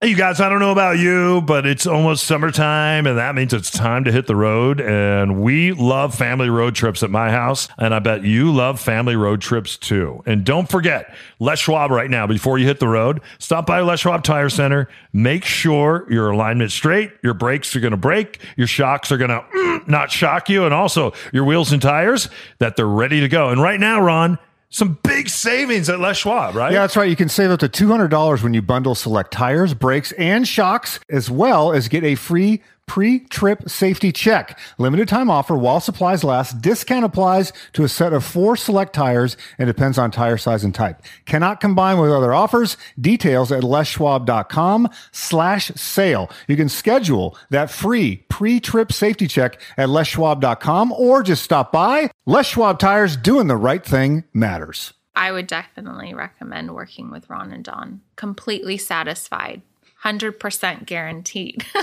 Hey, 0.00 0.10
you 0.10 0.16
guys, 0.16 0.40
I 0.40 0.48
don't 0.48 0.60
know 0.60 0.70
about 0.70 1.00
you, 1.00 1.40
but 1.40 1.66
it's 1.66 1.84
almost 1.84 2.24
summertime, 2.24 3.04
and 3.08 3.18
that 3.18 3.34
means 3.34 3.52
it's 3.52 3.68
time 3.68 4.04
to 4.04 4.12
hit 4.12 4.28
the 4.28 4.36
road. 4.36 4.80
And 4.80 5.42
we 5.42 5.72
love 5.72 6.14
family 6.14 6.48
road 6.48 6.76
trips 6.76 7.02
at 7.02 7.10
my 7.10 7.32
house, 7.32 7.66
and 7.78 7.92
I 7.92 7.98
bet 7.98 8.22
you 8.22 8.52
love 8.52 8.78
family 8.78 9.16
road 9.16 9.40
trips 9.40 9.76
too. 9.76 10.22
And 10.24 10.44
don't 10.44 10.70
forget, 10.70 11.12
Les 11.40 11.58
Schwab 11.58 11.90
right 11.90 12.08
now, 12.08 12.28
before 12.28 12.58
you 12.58 12.64
hit 12.64 12.78
the 12.78 12.86
road, 12.86 13.20
stop 13.40 13.66
by 13.66 13.80
Les 13.80 13.98
Schwab 13.98 14.22
Tire 14.22 14.48
Center. 14.48 14.86
Make 15.12 15.44
sure 15.44 16.06
your 16.08 16.30
alignment's 16.30 16.74
straight, 16.74 17.10
your 17.24 17.34
brakes 17.34 17.74
are 17.74 17.80
going 17.80 17.90
to 17.90 17.96
break, 17.96 18.38
your 18.56 18.68
shocks 18.68 19.10
are 19.10 19.18
going 19.18 19.30
to 19.30 19.40
mm, 19.40 19.88
not 19.88 20.12
shock 20.12 20.48
you, 20.48 20.64
and 20.64 20.72
also 20.72 21.12
your 21.32 21.42
wheels 21.42 21.72
and 21.72 21.82
tires, 21.82 22.30
that 22.60 22.76
they're 22.76 22.86
ready 22.86 23.18
to 23.18 23.26
go. 23.26 23.48
And 23.48 23.60
right 23.60 23.80
now, 23.80 24.00
Ron, 24.00 24.38
some 24.70 24.98
big 25.02 25.28
savings 25.28 25.88
at 25.88 25.98
Les 25.98 26.16
Schwab, 26.16 26.54
right? 26.54 26.72
Yeah, 26.72 26.80
that's 26.80 26.96
right. 26.96 27.08
You 27.08 27.16
can 27.16 27.28
save 27.28 27.50
up 27.50 27.60
to 27.60 27.68
$200 27.68 28.42
when 28.42 28.54
you 28.54 28.62
bundle 28.62 28.94
select 28.94 29.32
tires, 29.32 29.74
brakes, 29.74 30.12
and 30.12 30.46
shocks, 30.46 31.00
as 31.10 31.30
well 31.30 31.72
as 31.72 31.88
get 31.88 32.04
a 32.04 32.14
free 32.14 32.62
pre-trip 32.88 33.68
safety 33.68 34.10
check. 34.10 34.58
Limited 34.78 35.06
time 35.06 35.30
offer 35.30 35.56
while 35.56 35.78
supplies 35.78 36.24
last. 36.24 36.60
Discount 36.60 37.04
applies 37.04 37.52
to 37.74 37.84
a 37.84 37.88
set 37.88 38.12
of 38.12 38.24
four 38.24 38.56
select 38.56 38.92
tires 38.92 39.36
and 39.58 39.68
depends 39.68 39.98
on 39.98 40.10
tire 40.10 40.36
size 40.38 40.64
and 40.64 40.74
type. 40.74 41.00
Cannot 41.26 41.60
combine 41.60 41.98
with 41.98 42.10
other 42.10 42.34
offers. 42.34 42.76
Details 43.00 43.52
at 43.52 43.62
leschwab.com 43.62 44.88
slash 45.12 45.70
sale. 45.76 46.28
You 46.48 46.56
can 46.56 46.68
schedule 46.68 47.38
that 47.50 47.70
free 47.70 48.24
pre-trip 48.28 48.92
safety 48.92 49.28
check 49.28 49.60
at 49.76 49.88
leschwab.com 49.88 50.92
or 50.92 51.22
just 51.22 51.44
stop 51.44 51.70
by. 51.70 52.10
Les 52.26 52.46
Schwab 52.46 52.78
Tires 52.78 53.16
doing 53.16 53.46
the 53.46 53.56
right 53.56 53.84
thing 53.84 54.24
matters. 54.32 54.94
I 55.14 55.32
would 55.32 55.46
definitely 55.46 56.14
recommend 56.14 56.74
working 56.74 57.10
with 57.10 57.28
Ron 57.28 57.52
and 57.52 57.64
Don. 57.64 58.00
Completely 58.16 58.78
satisfied. 58.78 59.62
100% 60.04 60.86
guaranteed. 60.86 61.64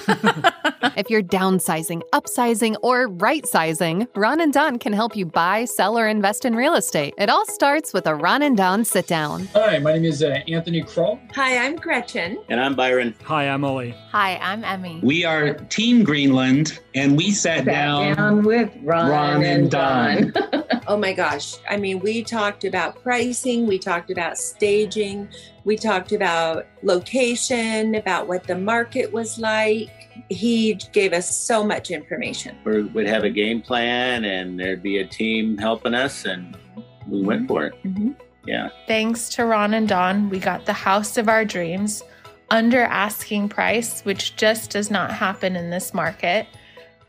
if 0.95 1.09
you're 1.09 1.21
downsizing, 1.21 2.01
upsizing, 2.13 2.75
or 2.81 3.07
right 3.07 3.45
sizing, 3.45 4.07
Ron 4.15 4.39
and 4.39 4.53
Don 4.53 4.79
can 4.79 4.93
help 4.93 5.15
you 5.15 5.25
buy, 5.25 5.65
sell, 5.65 5.97
or 5.97 6.07
invest 6.07 6.45
in 6.45 6.55
real 6.55 6.75
estate. 6.75 7.13
It 7.17 7.29
all 7.29 7.45
starts 7.47 7.93
with 7.93 8.07
a 8.07 8.15
Ron 8.15 8.41
and 8.41 8.55
Don 8.55 8.85
sit 8.85 9.07
down. 9.07 9.47
Hi, 9.53 9.79
my 9.79 9.93
name 9.93 10.05
is 10.05 10.23
uh, 10.23 10.39
Anthony 10.47 10.81
Kroll. 10.81 11.19
Hi, 11.33 11.57
I'm 11.57 11.75
Gretchen. 11.75 12.41
And 12.47 12.61
I'm 12.61 12.75
Byron. 12.75 13.13
Hi, 13.23 13.49
I'm 13.49 13.65
Ollie. 13.65 13.95
Hi, 14.11 14.37
I'm 14.37 14.63
Emmy. 14.63 15.01
We 15.03 15.25
are 15.25 15.53
Team 15.53 16.03
Greenland, 16.03 16.79
and 16.93 17.17
we 17.17 17.31
sat, 17.31 17.59
sat 17.59 17.65
down, 17.65 18.15
down, 18.15 18.43
with 18.43 18.71
Ron, 18.81 19.09
Ron 19.09 19.43
and 19.43 19.69
Don. 19.69 20.31
Don. 20.31 20.63
oh 20.87 20.97
my 20.97 21.11
gosh. 21.11 21.55
I 21.69 21.75
mean, 21.75 21.99
we 21.99 22.23
talked 22.23 22.63
about 22.63 23.01
pricing, 23.03 23.67
we 23.67 23.77
talked 23.77 24.09
about 24.09 24.37
staging, 24.37 25.27
we 25.65 25.75
talked 25.75 26.11
about 26.11 26.67
location, 26.83 27.95
about 27.95 28.27
what 28.27 28.43
the 28.45 28.55
market 28.55 29.11
was 29.11 29.39
like. 29.39 29.89
He 30.29 30.75
gave 30.93 31.11
us 31.11 31.35
so 31.35 31.63
much 31.63 31.89
information. 31.91 32.55
We 32.63 32.83
would 32.83 33.07
have 33.07 33.23
a 33.23 33.29
game 33.31 33.61
plan, 33.61 34.23
and 34.23 34.59
there'd 34.59 34.83
be 34.83 34.99
a 34.99 35.07
team 35.07 35.57
helping 35.57 35.95
us, 35.95 36.25
and 36.25 36.55
we 37.09 37.23
went 37.23 37.47
for 37.47 37.65
it. 37.65 37.73
Mm-hmm. 37.83 38.11
Yeah. 38.45 38.69
Thanks 38.85 39.27
to 39.29 39.45
Ron 39.45 39.73
and 39.73 39.89
Don, 39.89 40.29
we 40.29 40.39
got 40.39 40.67
the 40.67 40.73
house 40.73 41.17
of 41.17 41.27
our 41.27 41.43
dreams 41.43 42.03
under 42.51 42.83
asking 42.83 43.49
price, 43.49 44.01
which 44.01 44.35
just 44.35 44.69
does 44.69 44.91
not 44.91 45.11
happen 45.11 45.55
in 45.55 45.71
this 45.71 45.95
market. 45.95 46.45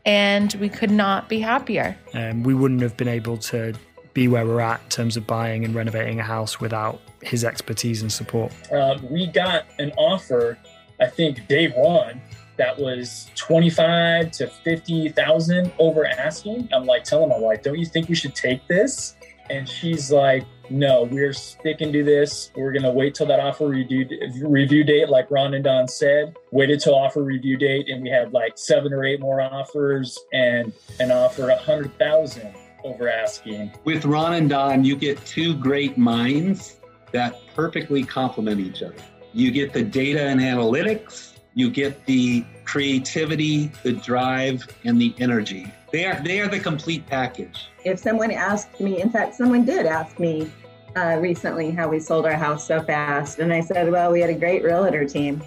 And 0.03 0.51
we 0.55 0.69
could 0.69 0.89
not 0.89 1.29
be 1.29 1.39
happier. 1.39 1.95
Um, 2.13 2.41
we 2.41 2.55
wouldn't 2.55 2.81
have 2.81 2.97
been 2.97 3.09
able 3.09 3.37
to 3.37 3.73
be 4.17 4.27
where 4.27 4.47
we're 4.47 4.59
at 4.59 4.81
in 4.81 4.89
terms 4.89 5.15
of 5.15 5.27
buying 5.27 5.63
and 5.63 5.75
renovating 5.75 6.19
a 6.19 6.23
house 6.23 6.59
without 6.59 6.99
his 7.21 7.45
expertise 7.45 8.01
and 8.01 8.11
support. 8.11 8.51
Um, 8.71 9.07
we 9.11 9.27
got 9.27 9.65
an 9.77 9.91
offer, 9.95 10.57
I 10.99 11.05
think, 11.05 11.47
day 11.47 11.67
one 11.67 12.19
that 12.57 12.79
was 12.79 13.29
25 13.35 14.31
to 14.31 14.47
50,000 14.47 15.71
over 15.77 16.07
asking. 16.07 16.67
I'm 16.73 16.85
like 16.87 17.03
telling 17.03 17.29
my 17.29 17.37
wife, 17.37 17.61
don't 17.61 17.77
you 17.77 17.85
think 17.85 18.09
we 18.09 18.15
should 18.15 18.33
take 18.33 18.67
this? 18.67 19.15
And 19.51 19.69
she's 19.69 20.11
like, 20.11 20.45
no, 20.71 21.03
we're 21.03 21.31
sticking 21.31 21.93
to 21.93 22.03
this. 22.03 22.49
We're 22.55 22.71
going 22.71 22.83
to 22.83 22.91
wait 22.91 23.13
till 23.13 23.27
that 23.27 23.39
offer 23.39 23.67
review, 23.67 24.09
review 24.41 24.83
date, 24.83 25.09
like 25.09 25.29
Ron 25.29 25.53
and 25.53 25.63
Don 25.63 25.87
said. 25.87 26.35
Waited 26.49 26.79
till 26.79 26.95
offer 26.95 27.21
review 27.21 27.55
date, 27.55 27.87
and 27.87 28.01
we 28.01 28.09
had 28.09 28.33
like 28.33 28.57
seven 28.57 28.93
or 28.93 29.05
eight 29.05 29.19
more 29.19 29.39
offers 29.41 30.17
and 30.33 30.73
an 30.99 31.11
offer 31.11 31.43
a 31.51 31.55
100,000 31.55 32.55
over 32.83 33.09
asking. 33.09 33.71
With 33.83 34.05
Ron 34.05 34.33
and 34.33 34.49
Don, 34.49 34.83
you 34.83 34.95
get 34.95 35.23
two 35.25 35.55
great 35.55 35.97
minds 35.97 36.77
that 37.11 37.35
perfectly 37.55 38.03
complement 38.03 38.59
each 38.59 38.83
other. 38.83 38.95
You 39.33 39.51
get 39.51 39.73
the 39.73 39.83
data 39.83 40.21
and 40.21 40.39
analytics, 40.39 41.33
you 41.53 41.69
get 41.69 42.05
the 42.05 42.45
creativity, 42.65 43.71
the 43.83 43.93
drive, 43.93 44.67
and 44.83 44.99
the 45.01 45.13
energy. 45.19 45.71
They 45.91 46.05
are 46.05 46.21
they 46.23 46.39
are 46.39 46.47
the 46.47 46.59
complete 46.59 47.07
package. 47.07 47.69
If 47.83 47.99
someone 47.99 48.31
asked 48.31 48.79
me, 48.79 49.01
in 49.01 49.09
fact, 49.09 49.35
someone 49.35 49.65
did 49.65 49.85
ask 49.85 50.19
me 50.19 50.51
uh, 50.95 51.17
recently 51.19 51.71
how 51.71 51.87
we 51.87 51.99
sold 51.99 52.25
our 52.25 52.33
house 52.33 52.67
so 52.67 52.81
fast, 52.81 53.39
and 53.39 53.53
I 53.53 53.61
said, 53.61 53.91
well, 53.91 54.11
we 54.11 54.19
had 54.19 54.29
a 54.29 54.35
great 54.37 54.63
realtor 54.63 55.05
team. 55.05 55.41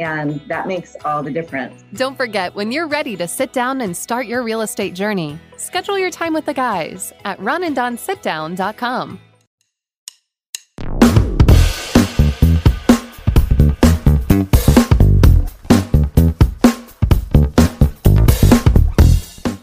And 0.00 0.40
that 0.48 0.66
makes 0.66 0.96
all 1.04 1.22
the 1.22 1.30
difference. 1.30 1.84
Don't 1.92 2.16
forget, 2.16 2.54
when 2.54 2.72
you're 2.72 2.88
ready 2.88 3.16
to 3.16 3.28
sit 3.28 3.52
down 3.52 3.82
and 3.82 3.94
start 3.94 4.26
your 4.26 4.42
real 4.42 4.62
estate 4.62 4.94
journey, 4.94 5.38
schedule 5.58 5.98
your 5.98 6.10
time 6.10 6.32
with 6.32 6.46
the 6.46 6.54
guys 6.54 7.12
at 7.26 7.38
ronanddonsitdown.com. 7.38 9.20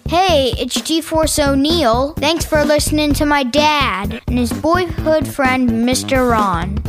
Hey, 0.07 0.53
it's 0.57 0.79
G-Force 0.79 1.39
O'Neill. 1.39 2.13
Thanks 2.13 2.45
for 2.45 2.63
listening 2.63 3.13
to 3.15 3.25
my 3.25 3.43
dad 3.43 4.21
and 4.27 4.37
his 4.37 4.53
boyhood 4.53 5.27
friend, 5.27 5.69
Mr. 5.69 6.29
Ron. 6.29 6.81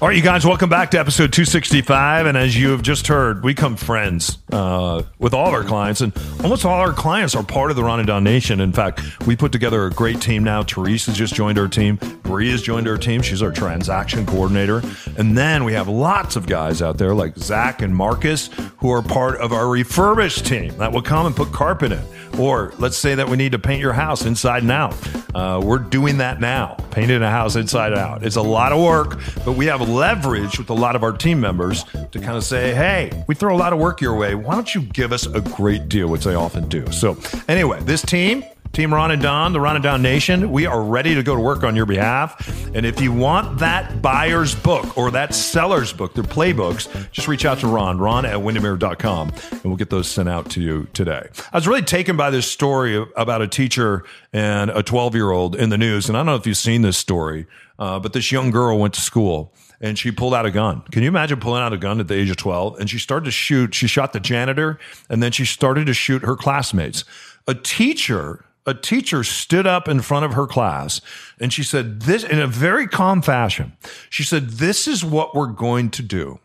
All 0.00 0.06
right, 0.06 0.16
you 0.16 0.22
guys, 0.22 0.46
welcome 0.46 0.70
back 0.70 0.92
to 0.92 1.00
episode 1.00 1.32
265. 1.32 2.26
And 2.26 2.38
as 2.38 2.56
you 2.56 2.70
have 2.70 2.82
just 2.82 3.08
heard, 3.08 3.42
we 3.42 3.52
come 3.52 3.74
friends 3.74 4.38
uh, 4.52 5.02
with 5.18 5.34
all 5.34 5.48
of 5.48 5.54
our 5.54 5.64
clients, 5.64 6.02
and 6.02 6.16
almost 6.44 6.64
all 6.64 6.78
our 6.78 6.92
clients 6.92 7.34
are 7.34 7.42
part 7.42 7.72
of 7.72 7.76
the 7.76 7.82
Ron 7.82 7.98
and 7.98 8.06
Don 8.06 8.22
Nation. 8.22 8.60
In 8.60 8.72
fact, 8.72 9.00
we 9.26 9.34
put 9.34 9.50
together 9.50 9.86
a 9.86 9.90
great 9.90 10.20
team 10.20 10.44
now. 10.44 10.62
Therese 10.62 11.06
has 11.06 11.16
just 11.16 11.34
joined 11.34 11.58
our 11.58 11.66
team. 11.66 11.96
Bree 12.22 12.52
has 12.52 12.62
joined 12.62 12.86
our 12.86 12.96
team. 12.96 13.22
She's 13.22 13.42
our 13.42 13.50
transaction 13.50 14.24
coordinator. 14.24 14.82
And 15.16 15.36
then 15.36 15.64
we 15.64 15.72
have 15.72 15.88
lots 15.88 16.36
of 16.36 16.46
guys 16.46 16.80
out 16.80 16.96
there 16.96 17.12
like 17.12 17.36
Zach 17.36 17.82
and 17.82 17.92
Marcus 17.92 18.50
who 18.76 18.92
are 18.92 19.02
part 19.02 19.40
of 19.40 19.52
our 19.52 19.66
refurbished 19.66 20.46
team 20.46 20.78
that 20.78 20.92
will 20.92 21.02
come 21.02 21.26
and 21.26 21.34
put 21.34 21.50
carpet 21.50 21.90
in. 21.90 22.04
Or 22.38 22.72
let's 22.78 22.96
say 22.96 23.14
that 23.16 23.28
we 23.28 23.36
need 23.36 23.52
to 23.52 23.58
paint 23.58 23.80
your 23.80 23.92
house 23.92 24.24
inside 24.24 24.62
and 24.62 24.72
out. 24.72 24.94
Uh, 25.34 25.60
we're 25.62 25.78
doing 25.78 26.18
that 26.18 26.40
now, 26.40 26.76
painting 26.90 27.22
a 27.22 27.30
house 27.30 27.56
inside 27.56 27.92
out. 27.92 28.24
It's 28.24 28.36
a 28.36 28.42
lot 28.42 28.72
of 28.72 28.80
work, 28.80 29.18
but 29.44 29.52
we 29.52 29.66
have 29.66 29.86
leverage 29.88 30.58
with 30.58 30.70
a 30.70 30.74
lot 30.74 30.96
of 30.96 31.02
our 31.02 31.12
team 31.12 31.40
members 31.40 31.84
to 31.84 32.18
kind 32.20 32.36
of 32.36 32.44
say, 32.44 32.74
hey, 32.74 33.24
we 33.26 33.34
throw 33.34 33.54
a 33.54 33.58
lot 33.58 33.72
of 33.72 33.78
work 33.78 34.00
your 34.00 34.16
way. 34.16 34.34
Why 34.34 34.54
don't 34.54 34.74
you 34.74 34.82
give 34.82 35.12
us 35.12 35.26
a 35.26 35.40
great 35.40 35.88
deal, 35.88 36.08
which 36.08 36.24
they 36.24 36.34
often 36.34 36.68
do. 36.68 36.90
So, 36.92 37.18
anyway, 37.48 37.80
this 37.82 38.02
team, 38.02 38.44
Team 38.72 38.94
Ron 38.94 39.10
and 39.10 39.20
Don, 39.20 39.52
the 39.52 39.60
Ron 39.60 39.76
and 39.76 39.82
Don 39.82 40.02
Nation, 40.02 40.52
we 40.52 40.66
are 40.66 40.82
ready 40.82 41.14
to 41.14 41.22
go 41.22 41.34
to 41.34 41.40
work 41.40 41.64
on 41.64 41.74
your 41.74 41.86
behalf. 41.86 42.74
And 42.74 42.86
if 42.86 43.00
you 43.00 43.12
want 43.12 43.58
that 43.58 44.00
buyer's 44.00 44.54
book 44.54 44.96
or 44.96 45.10
that 45.10 45.34
seller's 45.34 45.92
book, 45.92 46.14
their 46.14 46.22
playbooks, 46.22 46.88
just 47.10 47.26
reach 47.26 47.44
out 47.44 47.58
to 47.60 47.66
Ron, 47.66 47.98
ron 47.98 48.24
at 48.24 48.40
windermere.com, 48.40 49.32
and 49.50 49.64
we'll 49.64 49.76
get 49.76 49.90
those 49.90 50.06
sent 50.06 50.28
out 50.28 50.50
to 50.50 50.60
you 50.60 50.86
today. 50.92 51.28
I 51.52 51.56
was 51.56 51.66
really 51.66 51.82
taken 51.82 52.16
by 52.16 52.30
this 52.30 52.48
story 52.48 53.04
about 53.16 53.42
a 53.42 53.48
teacher 53.48 54.04
and 54.32 54.70
a 54.70 54.82
12 54.82 55.14
year 55.14 55.30
old 55.30 55.56
in 55.56 55.70
the 55.70 55.78
news. 55.78 56.08
And 56.08 56.16
I 56.16 56.20
don't 56.20 56.26
know 56.26 56.36
if 56.36 56.46
you've 56.46 56.56
seen 56.56 56.82
this 56.82 56.96
story, 56.96 57.46
uh, 57.78 57.98
but 57.98 58.12
this 58.12 58.30
young 58.30 58.50
girl 58.50 58.78
went 58.78 58.94
to 58.94 59.00
school 59.00 59.52
and 59.80 59.98
she 59.98 60.10
pulled 60.12 60.34
out 60.34 60.46
a 60.46 60.50
gun. 60.50 60.82
Can 60.90 61.02
you 61.02 61.08
imagine 61.08 61.40
pulling 61.40 61.62
out 61.62 61.72
a 61.72 61.78
gun 61.78 62.00
at 62.00 62.08
the 62.08 62.14
age 62.14 62.30
of 62.30 62.36
12? 62.36 62.80
And 62.80 62.90
she 62.90 62.98
started 62.98 63.24
to 63.24 63.30
shoot. 63.30 63.74
She 63.74 63.86
shot 63.86 64.12
the 64.12 64.20
janitor 64.20 64.78
and 65.08 65.22
then 65.22 65.32
she 65.32 65.44
started 65.44 65.86
to 65.86 65.94
shoot 65.94 66.22
her 66.22 66.36
classmates. 66.36 67.04
A 67.46 67.54
teacher 67.54 68.44
a 68.68 68.74
teacher 68.74 69.24
stood 69.24 69.66
up 69.66 69.88
in 69.88 70.02
front 70.02 70.26
of 70.26 70.34
her 70.34 70.46
class 70.46 71.00
and 71.40 71.52
she 71.52 71.62
said 71.62 72.02
this 72.02 72.22
in 72.22 72.38
a 72.38 72.46
very 72.46 72.86
calm 72.86 73.22
fashion. 73.22 73.72
She 74.10 74.22
said, 74.22 74.50
This 74.50 74.86
is 74.86 75.02
what 75.02 75.34
we're 75.34 75.46
going 75.46 75.90
to 75.90 76.02
do. 76.02 76.38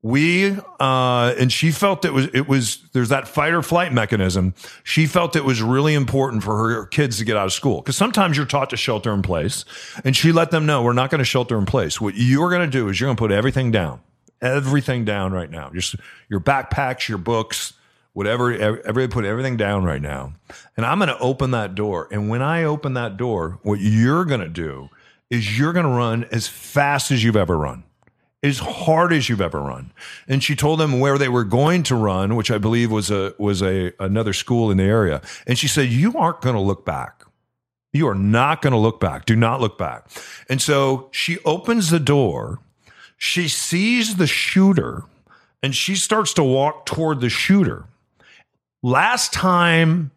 We 0.00 0.54
uh, 0.80 1.34
and 1.38 1.50
she 1.50 1.70
felt 1.70 2.04
it 2.04 2.12
was 2.12 2.28
it 2.34 2.46
was 2.46 2.78
there's 2.92 3.08
that 3.08 3.26
fight 3.26 3.54
or 3.54 3.62
flight 3.62 3.90
mechanism. 3.90 4.54
She 4.82 5.06
felt 5.06 5.34
it 5.34 5.46
was 5.46 5.62
really 5.62 5.94
important 5.94 6.42
for 6.42 6.58
her 6.58 6.86
kids 6.86 7.16
to 7.18 7.24
get 7.24 7.38
out 7.38 7.46
of 7.46 7.54
school 7.54 7.80
because 7.80 7.96
sometimes 7.96 8.36
you're 8.36 8.44
taught 8.44 8.68
to 8.70 8.76
shelter 8.76 9.14
in 9.14 9.22
place, 9.22 9.64
and 10.04 10.14
she 10.14 10.30
let 10.30 10.50
them 10.50 10.66
know 10.66 10.82
we're 10.82 10.92
not 10.92 11.08
going 11.08 11.20
to 11.20 11.24
shelter 11.24 11.56
in 11.56 11.64
place. 11.64 12.02
What 12.02 12.16
you're 12.16 12.50
going 12.50 12.70
to 12.70 12.70
do 12.70 12.90
is 12.90 13.00
you're 13.00 13.06
going 13.06 13.16
to 13.16 13.20
put 13.20 13.32
everything 13.32 13.70
down, 13.70 14.00
everything 14.42 15.06
down 15.06 15.32
right 15.32 15.50
now. 15.50 15.70
Just 15.70 15.96
your 16.28 16.40
backpacks, 16.40 17.08
your 17.08 17.16
books, 17.16 17.72
whatever. 18.14 18.52
Everybody 18.52 19.08
put 19.08 19.26
everything 19.26 19.58
down 19.58 19.84
right 19.84 20.02
now, 20.02 20.32
and 20.76 20.86
I'm 20.86 20.98
going 20.98 21.08
to 21.08 21.18
open 21.18 21.50
that 21.50 21.74
door. 21.74 22.08
And 22.10 22.30
when 22.30 22.40
I 22.40 22.64
open 22.64 22.94
that 22.94 23.18
door, 23.18 23.58
what 23.62 23.80
you're 23.80 24.24
going 24.24 24.40
to 24.40 24.48
do 24.48 24.88
is 25.28 25.58
you're 25.58 25.74
going 25.74 25.86
to 25.86 25.92
run 25.92 26.24
as 26.32 26.48
fast 26.48 27.10
as 27.10 27.22
you've 27.22 27.36
ever 27.36 27.58
run 27.58 27.84
as 28.44 28.58
hard 28.58 29.10
as 29.12 29.28
you've 29.28 29.40
ever 29.40 29.60
run. 29.60 29.90
And 30.28 30.44
she 30.44 30.54
told 30.54 30.78
them 30.78 31.00
where 31.00 31.16
they 31.16 31.30
were 31.30 31.44
going 31.44 31.82
to 31.84 31.96
run, 31.96 32.36
which 32.36 32.50
I 32.50 32.58
believe 32.58 32.92
was 32.92 33.10
a 33.10 33.34
was 33.38 33.62
a 33.62 33.92
another 33.98 34.34
school 34.34 34.70
in 34.70 34.76
the 34.76 34.84
area. 34.84 35.22
And 35.46 35.58
she 35.58 35.66
said, 35.66 35.88
"You 35.88 36.12
aren't 36.16 36.42
going 36.42 36.54
to 36.54 36.60
look 36.60 36.84
back. 36.84 37.24
You 37.92 38.06
are 38.08 38.14
not 38.14 38.60
going 38.60 38.72
to 38.72 38.78
look 38.78 39.00
back. 39.00 39.24
Do 39.24 39.34
not 39.34 39.60
look 39.62 39.78
back." 39.78 40.08
And 40.48 40.60
so 40.60 41.08
she 41.10 41.38
opens 41.44 41.88
the 41.88 41.98
door. 41.98 42.60
She 43.16 43.48
sees 43.48 44.16
the 44.16 44.26
shooter, 44.26 45.04
and 45.62 45.74
she 45.74 45.96
starts 45.96 46.34
to 46.34 46.44
walk 46.44 46.84
toward 46.84 47.20
the 47.20 47.30
shooter. 47.30 47.86
Last 48.84 49.32
time 49.32 50.10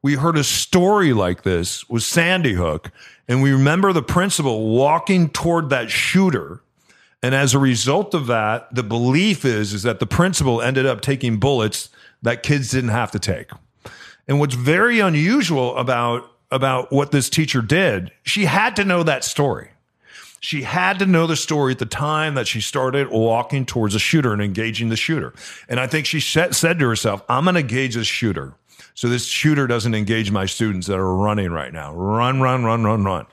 we 0.00 0.14
heard 0.14 0.38
a 0.38 0.44
story 0.44 1.12
like 1.12 1.42
this 1.42 1.88
was 1.88 2.06
Sandy 2.06 2.52
Hook, 2.52 2.92
and 3.26 3.42
we 3.42 3.50
remember 3.50 3.92
the 3.92 4.00
principal 4.00 4.68
walking 4.68 5.28
toward 5.28 5.70
that 5.70 5.90
shooter 5.90 6.62
And 7.20 7.34
as 7.34 7.52
a 7.52 7.58
result 7.58 8.14
of 8.14 8.28
that, 8.28 8.72
the 8.72 8.84
belief 8.84 9.44
is 9.44 9.72
is 9.72 9.82
that 9.82 9.98
the 9.98 10.06
principal 10.06 10.62
ended 10.62 10.86
up 10.86 11.00
taking 11.00 11.38
bullets 11.38 11.88
that 12.22 12.44
kids 12.44 12.70
didn't 12.70 12.90
have 12.90 13.10
to 13.10 13.18
take. 13.18 13.50
And 14.28 14.38
what's 14.38 14.54
very 14.54 15.00
unusual 15.00 15.76
about 15.76 16.30
about 16.52 16.92
what 16.92 17.10
this 17.10 17.28
teacher 17.28 17.60
did, 17.60 18.12
she 18.22 18.44
had 18.44 18.76
to 18.76 18.84
know 18.84 19.02
that 19.02 19.24
story. 19.24 19.71
She 20.42 20.62
had 20.62 20.98
to 20.98 21.06
know 21.06 21.28
the 21.28 21.36
story 21.36 21.72
at 21.72 21.78
the 21.78 21.86
time 21.86 22.34
that 22.34 22.48
she 22.48 22.60
started 22.60 23.08
walking 23.10 23.64
towards 23.64 23.94
a 23.94 24.00
shooter 24.00 24.32
and 24.32 24.42
engaging 24.42 24.88
the 24.88 24.96
shooter. 24.96 25.32
And 25.68 25.78
I 25.78 25.86
think 25.86 26.04
she 26.04 26.18
said, 26.18 26.56
said 26.56 26.80
to 26.80 26.88
herself, 26.88 27.22
I'm 27.28 27.44
going 27.44 27.54
to 27.54 27.60
engage 27.60 27.94
this 27.94 28.08
shooter. 28.08 28.54
So 28.94 29.08
this 29.08 29.24
shooter 29.24 29.68
doesn't 29.68 29.94
engage 29.94 30.32
my 30.32 30.46
students 30.46 30.88
that 30.88 30.98
are 30.98 31.14
running 31.14 31.52
right 31.52 31.72
now. 31.72 31.94
Run, 31.94 32.40
run, 32.40 32.64
run, 32.64 32.82
run, 32.82 33.04
run. 33.04 33.26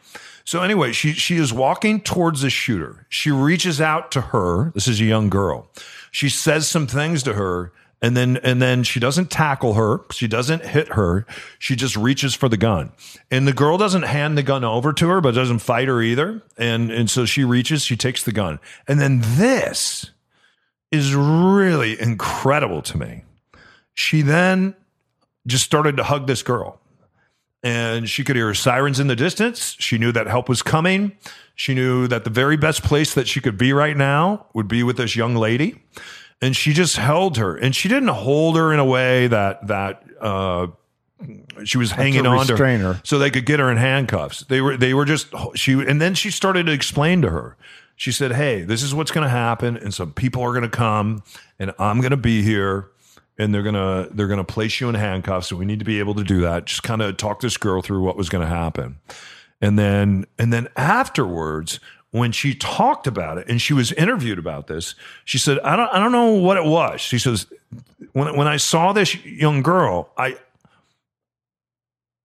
So 0.46 0.62
anyway, 0.62 0.92
she 0.92 1.14
she 1.14 1.38
is 1.38 1.52
walking 1.52 2.00
towards 2.00 2.42
the 2.42 2.50
shooter. 2.52 3.08
She 3.10 3.32
reaches 3.32 3.82
out 3.82 4.12
to 4.12 4.22
her. 4.22 4.72
This 4.76 4.88
is 4.88 5.02
a 5.02 5.06
young 5.06 5.30
girl. 5.30 5.68
She 6.12 6.30
says 6.30 6.68
some 6.68 6.86
things 6.86 7.24
to 7.24 7.34
her 7.34 7.72
and 8.02 8.16
then 8.16 8.38
and 8.38 8.62
then 8.62 8.84
she 8.84 9.00
doesn't 9.00 9.30
tackle 9.30 9.74
her. 9.74 10.02
She 10.12 10.28
doesn't 10.28 10.66
hit 10.66 10.94
her. 10.94 11.26
She 11.58 11.76
just 11.76 11.98
reaches 11.98 12.34
for 12.34 12.48
the 12.48 12.58
gun. 12.58 12.92
And 13.30 13.48
the 13.48 13.54
girl 13.54 13.78
doesn't 13.78 14.04
hand 14.04 14.38
the 14.38 14.44
gun 14.44 14.64
over 14.64 14.94
to 14.94 15.10
her 15.10 15.22
but 15.22 15.36
doesn't 15.36 15.60
fight 15.60 15.88
her 15.88 16.02
either. 16.02 16.42
And 16.58 16.92
and 16.92 17.10
so 17.10 17.26
she 17.26 17.44
reaches 17.44 17.84
she 17.84 17.98
takes 17.98 18.24
the 18.24 18.32
gun. 18.32 18.60
And 18.88 19.02
then 19.02 19.20
this 19.22 20.12
is 20.92 21.14
really 21.14 22.00
incredible 22.00 22.82
to 22.84 22.98
me. 22.98 23.24
She 23.94 24.22
then 24.22 24.76
just 25.46 25.66
started 25.66 25.98
to 25.98 26.04
hug 26.04 26.28
this 26.28 26.42
girl. 26.42 26.80
And 27.62 28.10
she 28.10 28.24
could 28.24 28.38
hear 28.38 28.54
sirens 28.54 29.02
in 29.02 29.08
the 29.08 29.18
distance. 29.18 29.76
She 29.80 29.98
knew 29.98 30.14
that 30.14 30.28
help 30.28 30.48
was 30.48 30.62
coming. 30.62 31.18
She 31.56 31.74
knew 31.74 32.08
that 32.08 32.24
the 32.24 32.30
very 32.30 32.56
best 32.56 32.84
place 32.84 33.14
that 33.16 33.28
she 33.28 33.42
could 33.42 33.58
be 33.58 33.74
right 33.74 33.98
now 33.98 34.46
would 34.54 34.70
be 34.70 34.82
with 34.82 34.96
this 34.96 35.18
young 35.18 35.36
lady 35.36 35.84
and 36.42 36.56
she 36.56 36.74
just 36.74 36.98
held 36.98 37.38
her. 37.38 37.56
And 37.56 37.76
she 37.76 37.90
didn't 37.90 38.10
hold 38.10 38.56
her 38.58 38.74
in 38.74 38.80
a 38.80 38.86
way 38.86 39.28
that 39.28 39.68
that 39.68 40.04
uh 40.20 40.68
she 41.66 41.78
was 41.78 41.92
hanging 41.92 42.24
to 42.24 42.30
on 42.30 42.48
to 42.48 42.56
her, 42.56 42.78
her. 42.78 43.02
so 43.04 43.20
they 43.20 43.30
could 43.30 43.46
get 43.46 43.60
her 43.60 43.70
in 43.70 43.78
handcuffs. 43.78 44.42
They 44.46 44.62
were 44.62 44.78
they 44.78 44.94
were 44.94 45.06
just 45.06 45.28
she 45.56 45.74
and 45.74 46.02
then 46.02 46.16
she 46.16 46.32
started 46.32 46.66
to 46.68 46.72
explain 46.72 47.22
to 47.22 47.30
her. 47.30 47.58
She 47.96 48.12
said 48.12 48.34
hey 48.34 48.64
this 48.64 48.82
is 48.82 48.96
what's 48.96 49.12
going 49.12 49.26
to 49.26 49.30
happen 49.30 49.76
and 49.78 49.94
some 49.94 50.14
people 50.14 50.42
are 50.44 50.52
going 50.52 50.64
to 50.64 50.70
come 50.70 51.24
and 51.60 51.74
i'm 51.80 52.00
going 52.00 52.12
to 52.12 52.18
be 52.18 52.42
here 52.42 52.92
and 53.40 53.54
they're 53.54 53.64
going 53.64 53.76
to 53.76 54.14
they're 54.14 54.28
going 54.28 54.38
to 54.38 54.44
place 54.44 54.80
you 54.80 54.90
in 54.90 54.96
handcuffs 54.96 55.50
and 55.50 55.60
we 55.60 55.66
need 55.66 55.80
to 55.80 55.86
be 55.86 56.00
able 56.00 56.14
to 56.16 56.24
do 56.24 56.42
that. 56.42 56.66
Just 56.66 56.84
kind 56.84 57.02
of 57.02 57.18
talk 57.18 57.40
this 57.40 57.58
girl 57.58 57.82
through 57.82 58.02
what 58.02 58.18
was 58.18 58.30
going 58.30 58.48
to 58.48 58.54
happen. 58.54 59.00
And 59.62 59.80
then 59.80 60.26
and 60.38 60.54
then 60.54 60.68
afterwards 60.76 61.80
when 62.12 62.32
she 62.32 62.56
talked 62.56 63.08
about 63.08 63.38
it 63.38 63.48
and 63.48 63.62
she 63.62 63.74
was 63.74 63.92
interviewed 63.94 64.40
about 64.40 64.68
this 64.68 64.96
she 65.26 65.38
said 65.38 65.60
i 65.60 65.76
don't 65.76 65.90
i 65.90 66.00
don't 66.00 66.12
know 66.12 66.34
what 66.34 66.58
it 66.58 66.66
was 66.66 67.00
she 67.02 67.20
says 67.20 67.48
when 68.14 68.36
when 68.36 68.48
i 68.48 68.58
saw 68.58 68.94
this 68.94 69.24
young 69.26 69.62
girl 69.62 70.10
i 70.18 70.36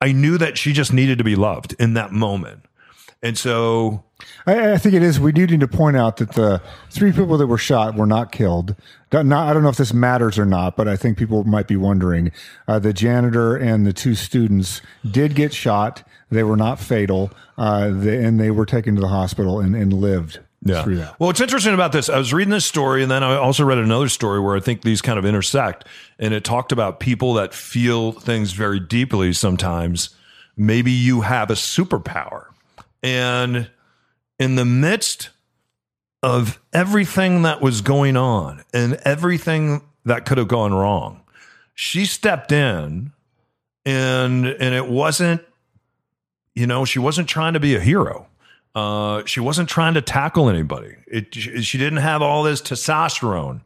i 0.00 0.12
knew 0.12 0.38
that 0.38 0.56
she 0.56 0.72
just 0.72 0.92
needed 0.92 1.18
to 1.18 1.24
be 1.24 1.36
loved 1.36 1.74
in 1.78 1.94
that 1.94 2.12
moment 2.12 2.62
and 3.22 3.38
so 3.38 4.04
I, 4.46 4.72
I 4.72 4.78
think 4.78 4.94
it 4.94 5.02
is. 5.02 5.18
We 5.18 5.32
do 5.32 5.46
need 5.46 5.60
to 5.60 5.68
point 5.68 5.96
out 5.96 6.18
that 6.18 6.32
the 6.32 6.60
three 6.90 7.10
people 7.10 7.38
that 7.38 7.46
were 7.46 7.58
shot 7.58 7.94
were 7.94 8.06
not 8.06 8.32
killed. 8.32 8.76
Not, 9.12 9.48
I 9.48 9.52
don't 9.52 9.62
know 9.62 9.68
if 9.70 9.76
this 9.76 9.94
matters 9.94 10.38
or 10.38 10.44
not, 10.44 10.76
but 10.76 10.88
I 10.88 10.96
think 10.96 11.16
people 11.16 11.44
might 11.44 11.66
be 11.66 11.76
wondering. 11.76 12.32
Uh, 12.68 12.78
the 12.78 12.92
janitor 12.92 13.56
and 13.56 13.86
the 13.86 13.92
two 13.92 14.14
students 14.14 14.82
did 15.10 15.34
get 15.34 15.54
shot. 15.54 16.06
They 16.30 16.42
were 16.42 16.56
not 16.56 16.78
fatal, 16.80 17.30
uh, 17.56 17.90
they, 17.90 18.24
and 18.24 18.40
they 18.40 18.50
were 18.50 18.66
taken 18.66 18.94
to 18.96 19.00
the 19.00 19.08
hospital 19.08 19.60
and, 19.60 19.76
and 19.76 19.92
lived 19.92 20.40
through 20.82 20.96
that. 20.96 21.20
Well, 21.20 21.28
what's 21.28 21.40
interesting 21.40 21.74
about 21.74 21.92
this, 21.92 22.08
I 22.08 22.18
was 22.18 22.32
reading 22.32 22.50
this 22.50 22.64
story 22.64 23.02
and 23.02 23.10
then 23.10 23.22
I 23.22 23.36
also 23.36 23.64
read 23.64 23.78
another 23.78 24.08
story 24.08 24.40
where 24.40 24.56
I 24.56 24.60
think 24.60 24.82
these 24.82 25.02
kind 25.02 25.18
of 25.18 25.24
intersect. 25.24 25.86
And 26.18 26.32
it 26.32 26.44
talked 26.44 26.72
about 26.72 27.00
people 27.00 27.34
that 27.34 27.52
feel 27.52 28.12
things 28.12 28.52
very 28.52 28.80
deeply 28.80 29.32
sometimes. 29.32 30.10
Maybe 30.56 30.90
you 30.90 31.22
have 31.22 31.50
a 31.50 31.54
superpower. 31.54 32.46
And 33.02 33.70
in 34.38 34.54
the 34.54 34.64
midst 34.64 35.30
of 36.22 36.60
everything 36.72 37.42
that 37.42 37.60
was 37.60 37.82
going 37.82 38.16
on 38.16 38.64
and 38.72 38.94
everything 39.04 39.82
that 40.04 40.24
could 40.24 40.38
have 40.38 40.48
gone 40.48 40.72
wrong, 40.72 41.20
she 41.74 42.06
stepped 42.06 42.52
in 42.52 43.12
and 43.84 44.46
and 44.46 44.74
it 44.74 44.88
wasn't 44.88 45.42
you 46.54 46.66
know 46.66 46.84
she 46.84 46.98
wasn't 46.98 47.28
trying 47.28 47.52
to 47.52 47.60
be 47.60 47.74
a 47.74 47.80
hero 47.80 48.26
uh, 48.74 49.24
she 49.24 49.38
wasn't 49.38 49.68
trying 49.68 49.94
to 49.94 50.02
tackle 50.02 50.48
anybody 50.48 50.96
it, 51.06 51.34
she, 51.34 51.78
didn't 51.78 51.98
have 51.98 52.22
all 52.22 52.42
this 52.42 52.60
testosterone 52.60 53.60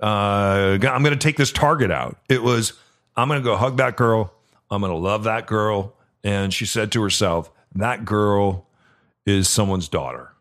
uh, 0.00 0.78
i'm 0.82 1.02
going 1.02 1.04
to 1.04 1.16
take 1.16 1.36
this 1.36 1.52
target 1.52 1.90
out 1.90 2.16
it 2.28 2.42
was 2.42 2.74
i'm 3.16 3.28
going 3.28 3.40
to 3.40 3.44
go 3.44 3.56
hug 3.56 3.76
that 3.76 3.96
girl 3.96 4.32
i'm 4.70 4.80
going 4.80 4.92
to 4.92 4.98
love 4.98 5.24
that 5.24 5.46
girl 5.46 5.94
and 6.24 6.52
she 6.54 6.66
said 6.66 6.92
to 6.92 7.02
herself 7.02 7.50
that 7.74 8.04
girl 8.04 8.66
is 9.26 9.48
someone's 9.48 9.88
daughter 9.88 10.32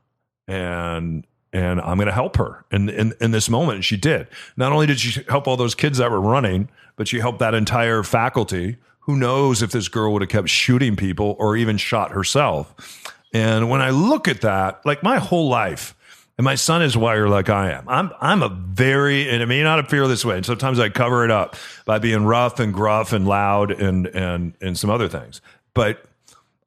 and 0.47 1.25
and 1.53 1.81
I'm 1.81 1.97
going 1.97 2.07
to 2.07 2.13
help 2.13 2.37
her 2.37 2.65
in, 2.71 2.89
in 2.89 3.13
in 3.19 3.31
this 3.31 3.49
moment. 3.49 3.77
And 3.77 3.85
she 3.85 3.97
did. 3.97 4.27
Not 4.55 4.71
only 4.71 4.85
did 4.85 4.99
she 4.99 5.23
help 5.27 5.47
all 5.47 5.57
those 5.57 5.75
kids 5.75 5.97
that 5.97 6.11
were 6.11 6.21
running, 6.21 6.69
but 6.95 7.07
she 7.07 7.19
helped 7.19 7.39
that 7.39 7.53
entire 7.53 8.03
faculty. 8.03 8.77
Who 9.11 9.17
knows 9.17 9.61
if 9.61 9.71
this 9.71 9.89
girl 9.89 10.13
would 10.13 10.21
have 10.21 10.29
kept 10.29 10.47
shooting 10.47 10.95
people 10.95 11.35
or 11.37 11.57
even 11.57 11.75
shot 11.75 12.11
herself? 12.11 13.03
And 13.33 13.69
when 13.69 13.81
I 13.81 13.89
look 13.89 14.29
at 14.29 14.39
that, 14.39 14.85
like 14.85 15.03
my 15.03 15.19
whole 15.19 15.49
life, 15.49 15.93
and 16.37 16.45
my 16.45 16.55
son 16.55 16.81
is 16.81 16.95
wired 16.95 17.29
like 17.29 17.49
I 17.49 17.71
am. 17.71 17.89
I'm 17.89 18.11
I'm 18.21 18.41
a 18.41 18.47
very 18.47 19.29
and 19.29 19.43
it 19.43 19.47
may 19.47 19.63
not 19.63 19.79
appear 19.79 20.07
this 20.07 20.23
way. 20.23 20.37
And 20.37 20.45
sometimes 20.45 20.79
I 20.79 20.87
cover 20.87 21.25
it 21.25 21.29
up 21.29 21.57
by 21.83 21.99
being 21.99 22.23
rough 22.23 22.57
and 22.61 22.73
gruff 22.73 23.11
and 23.11 23.27
loud 23.27 23.69
and 23.71 24.07
and 24.07 24.53
and 24.61 24.79
some 24.79 24.89
other 24.89 25.09
things. 25.09 25.41
But 25.73 26.05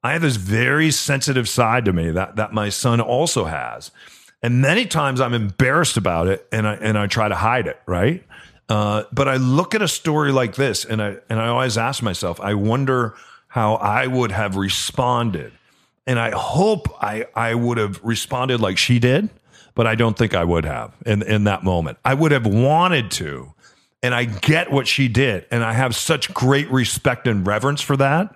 I 0.03 0.13
have 0.13 0.21
this 0.21 0.35
very 0.35 0.91
sensitive 0.91 1.49
side 1.49 1.83
to 1.85 1.93
me 1.93 2.11
that 2.11 2.35
that 2.35 2.53
my 2.53 2.69
son 2.69 3.01
also 3.01 3.45
has, 3.45 3.89
and 4.43 4.61
many 4.61 4.85
times 4.85 5.19
I'm 5.19 5.33
embarrassed 5.33 5.97
about 5.97 6.27
it, 6.27 6.47
and 6.51 6.67
I 6.67 6.75
and 6.75 6.95
I 6.95 7.07
try 7.07 7.27
to 7.27 7.35
hide 7.35 7.65
it, 7.65 7.81
right? 7.87 8.23
Uh, 8.67 9.03
but 9.11 9.27
I 9.27 9.35
look 9.37 9.75
at 9.75 9.81
a 9.81 9.87
story 9.87 10.31
like 10.31 10.55
this, 10.55 10.85
and 10.85 11.01
I 11.01 11.17
and 11.29 11.39
I 11.39 11.47
always 11.47 11.77
ask 11.77 12.01
myself, 12.01 12.39
I 12.39 12.53
wonder 12.55 13.15
how 13.47 13.75
I 13.75 14.07
would 14.07 14.31
have 14.31 14.55
responded, 14.55 15.53
and 16.07 16.19
I 16.19 16.31
hope 16.31 16.87
I 17.01 17.25
I 17.35 17.53
would 17.53 17.77
have 17.77 18.03
responded 18.03 18.59
like 18.59 18.77
she 18.77 18.97
did, 18.99 19.29
but 19.75 19.85
I 19.85 19.95
don't 19.95 20.17
think 20.17 20.33
I 20.33 20.43
would 20.43 20.65
have 20.65 20.93
in 21.05 21.21
in 21.21 21.43
that 21.43 21.63
moment. 21.63 21.99
I 22.03 22.15
would 22.15 22.31
have 22.31 22.47
wanted 22.47 23.11
to, 23.11 23.53
and 24.01 24.15
I 24.15 24.25
get 24.25 24.71
what 24.71 24.87
she 24.87 25.07
did, 25.07 25.45
and 25.51 25.63
I 25.63 25.73
have 25.73 25.95
such 25.95 26.33
great 26.33 26.69
respect 26.71 27.27
and 27.27 27.45
reverence 27.45 27.81
for 27.81 27.97
that 27.97 28.35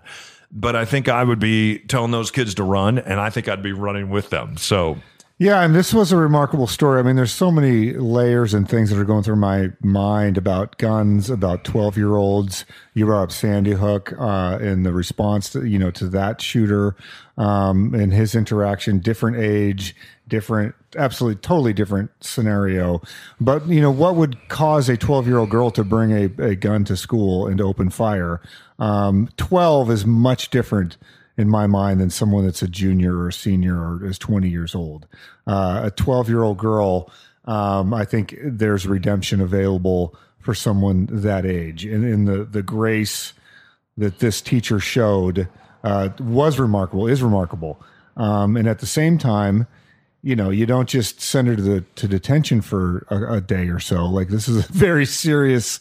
but 0.51 0.75
I 0.75 0.85
think 0.85 1.07
I 1.07 1.23
would 1.23 1.39
be 1.39 1.79
telling 1.79 2.11
those 2.11 2.31
kids 2.31 2.55
to 2.55 2.63
run, 2.63 2.97
and 2.97 3.19
I 3.19 3.29
think 3.29 3.47
I'd 3.47 3.61
be 3.61 3.71
running 3.71 4.09
with 4.09 4.29
them. 4.29 4.57
So, 4.57 4.97
Yeah, 5.41 5.61
and 5.61 5.73
this 5.73 5.93
was 5.93 6.11
a 6.11 6.17
remarkable 6.17 6.67
story. 6.67 6.99
I 6.99 7.03
mean, 7.03 7.15
there's 7.15 7.31
so 7.31 7.49
many 7.49 7.93
layers 7.93 8.53
and 8.53 8.67
things 8.67 8.89
that 8.89 8.99
are 8.99 9.05
going 9.05 9.23
through 9.23 9.37
my 9.37 9.69
mind 9.79 10.37
about 10.37 10.77
guns, 10.77 11.29
about 11.29 11.63
12 11.63 11.95
year 11.95 12.17
olds. 12.17 12.65
You 12.93 13.05
brought 13.05 13.23
up 13.23 13.31
Sandy 13.31 13.71
Hook 13.71 14.11
uh, 14.19 14.57
the 14.57 14.91
response 14.91 15.49
to 15.51 15.65
you 15.65 15.79
know 15.79 15.91
to 15.91 16.09
that 16.09 16.41
shooter 16.41 16.97
um, 17.37 17.93
and 17.93 18.11
his 18.11 18.35
interaction, 18.35 18.99
different 18.99 19.37
age, 19.37 19.95
different, 20.27 20.75
absolutely, 20.97 21.39
totally 21.39 21.71
different 21.71 22.11
scenario. 22.19 23.01
But 23.39 23.65
you 23.65 23.79
know, 23.79 23.91
what 23.91 24.17
would 24.17 24.49
cause 24.49 24.89
a 24.89 24.97
12 24.97 25.25
year 25.25 25.37
old 25.37 25.51
girl 25.51 25.71
to 25.71 25.85
bring 25.85 26.11
a, 26.11 26.43
a 26.43 26.55
gun 26.55 26.83
to 26.83 26.97
school 26.97 27.47
and 27.47 27.59
to 27.59 27.63
open 27.63 27.91
fire? 27.91 28.41
Um, 28.77 29.29
12 29.37 29.89
is 29.89 30.05
much 30.05 30.49
different 30.49 30.97
in 31.39 31.47
my 31.47 31.65
mind 31.67 32.01
than 32.01 32.09
someone 32.09 32.43
that's 32.43 32.61
a 32.61 32.67
junior 32.67 33.15
or 33.15 33.29
a 33.29 33.33
senior 33.33 33.79
or 33.79 34.05
is 34.05 34.19
20 34.19 34.49
years 34.49 34.75
old. 34.75 35.07
Uh, 35.47 35.83
a 35.85 35.91
12 35.91 36.27
year 36.27 36.43
old 36.43 36.57
girl, 36.57 37.09
um, 37.45 37.93
I 37.93 38.03
think 38.03 38.35
there's 38.43 38.85
redemption 38.85 39.39
available 39.39 40.13
for 40.41 40.53
someone 40.53 41.07
that 41.09 41.45
age. 41.45 41.85
And 41.85 42.03
in 42.03 42.25
the, 42.25 42.43
the 42.43 42.61
grace 42.61 43.31
that 43.95 44.19
this 44.19 44.41
teacher 44.41 44.81
showed 44.81 45.47
uh, 45.85 46.09
was 46.19 46.59
remarkable, 46.59 47.07
is 47.07 47.23
remarkable. 47.23 47.81
Um, 48.17 48.57
and 48.57 48.67
at 48.67 48.79
the 48.79 48.85
same 48.85 49.17
time, 49.17 49.65
you 50.21 50.35
know, 50.35 50.49
you 50.49 50.65
don't 50.65 50.89
just 50.89 51.21
send 51.21 51.47
her 51.47 51.55
to 51.55 51.61
the 51.61 51.81
to 51.95 52.09
detention 52.09 52.59
for 52.59 53.07
a, 53.09 53.35
a 53.35 53.41
day 53.41 53.69
or 53.69 53.79
so. 53.79 54.05
Like 54.05 54.27
this 54.27 54.49
is 54.49 54.65
a 54.65 54.67
very 54.73 55.05
serious 55.05 55.79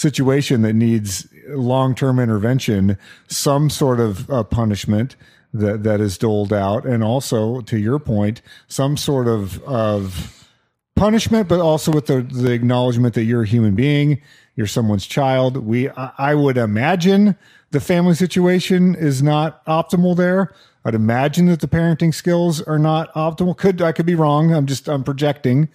situation 0.00 0.62
that 0.62 0.72
needs 0.72 1.28
long 1.48 1.94
term 1.94 2.18
intervention, 2.18 2.96
some 3.28 3.68
sort 3.68 4.00
of 4.00 4.30
uh, 4.30 4.42
punishment 4.44 5.16
that 5.52 5.82
that 5.82 6.00
is 6.00 6.16
doled 6.16 6.52
out, 6.52 6.86
and 6.86 7.04
also 7.04 7.60
to 7.62 7.78
your 7.78 7.98
point, 7.98 8.40
some 8.68 8.96
sort 8.96 9.28
of 9.28 9.62
of 9.64 10.48
punishment, 10.96 11.48
but 11.48 11.60
also 11.60 11.92
with 11.92 12.06
the 12.06 12.22
the 12.22 12.52
acknowledgement 12.52 13.14
that 13.14 13.24
you're 13.24 13.42
a 13.42 13.46
human 13.46 13.74
being, 13.74 14.20
you're 14.56 14.66
someone's 14.66 15.06
child. 15.06 15.56
We, 15.58 15.90
I, 15.90 16.12
I 16.18 16.34
would 16.34 16.56
imagine, 16.56 17.36
the 17.70 17.80
family 17.80 18.14
situation 18.14 18.94
is 18.94 19.22
not 19.22 19.64
optimal 19.66 20.16
there. 20.16 20.54
I'd 20.84 20.94
imagine 20.94 21.46
that 21.46 21.60
the 21.60 21.68
parenting 21.68 22.14
skills 22.14 22.62
are 22.62 22.78
not 22.78 23.12
optimal. 23.14 23.56
Could 23.56 23.82
I 23.82 23.92
could 23.92 24.06
be 24.06 24.14
wrong? 24.14 24.52
I'm 24.54 24.66
just 24.66 24.88
I'm 24.88 25.04
projecting, 25.04 25.68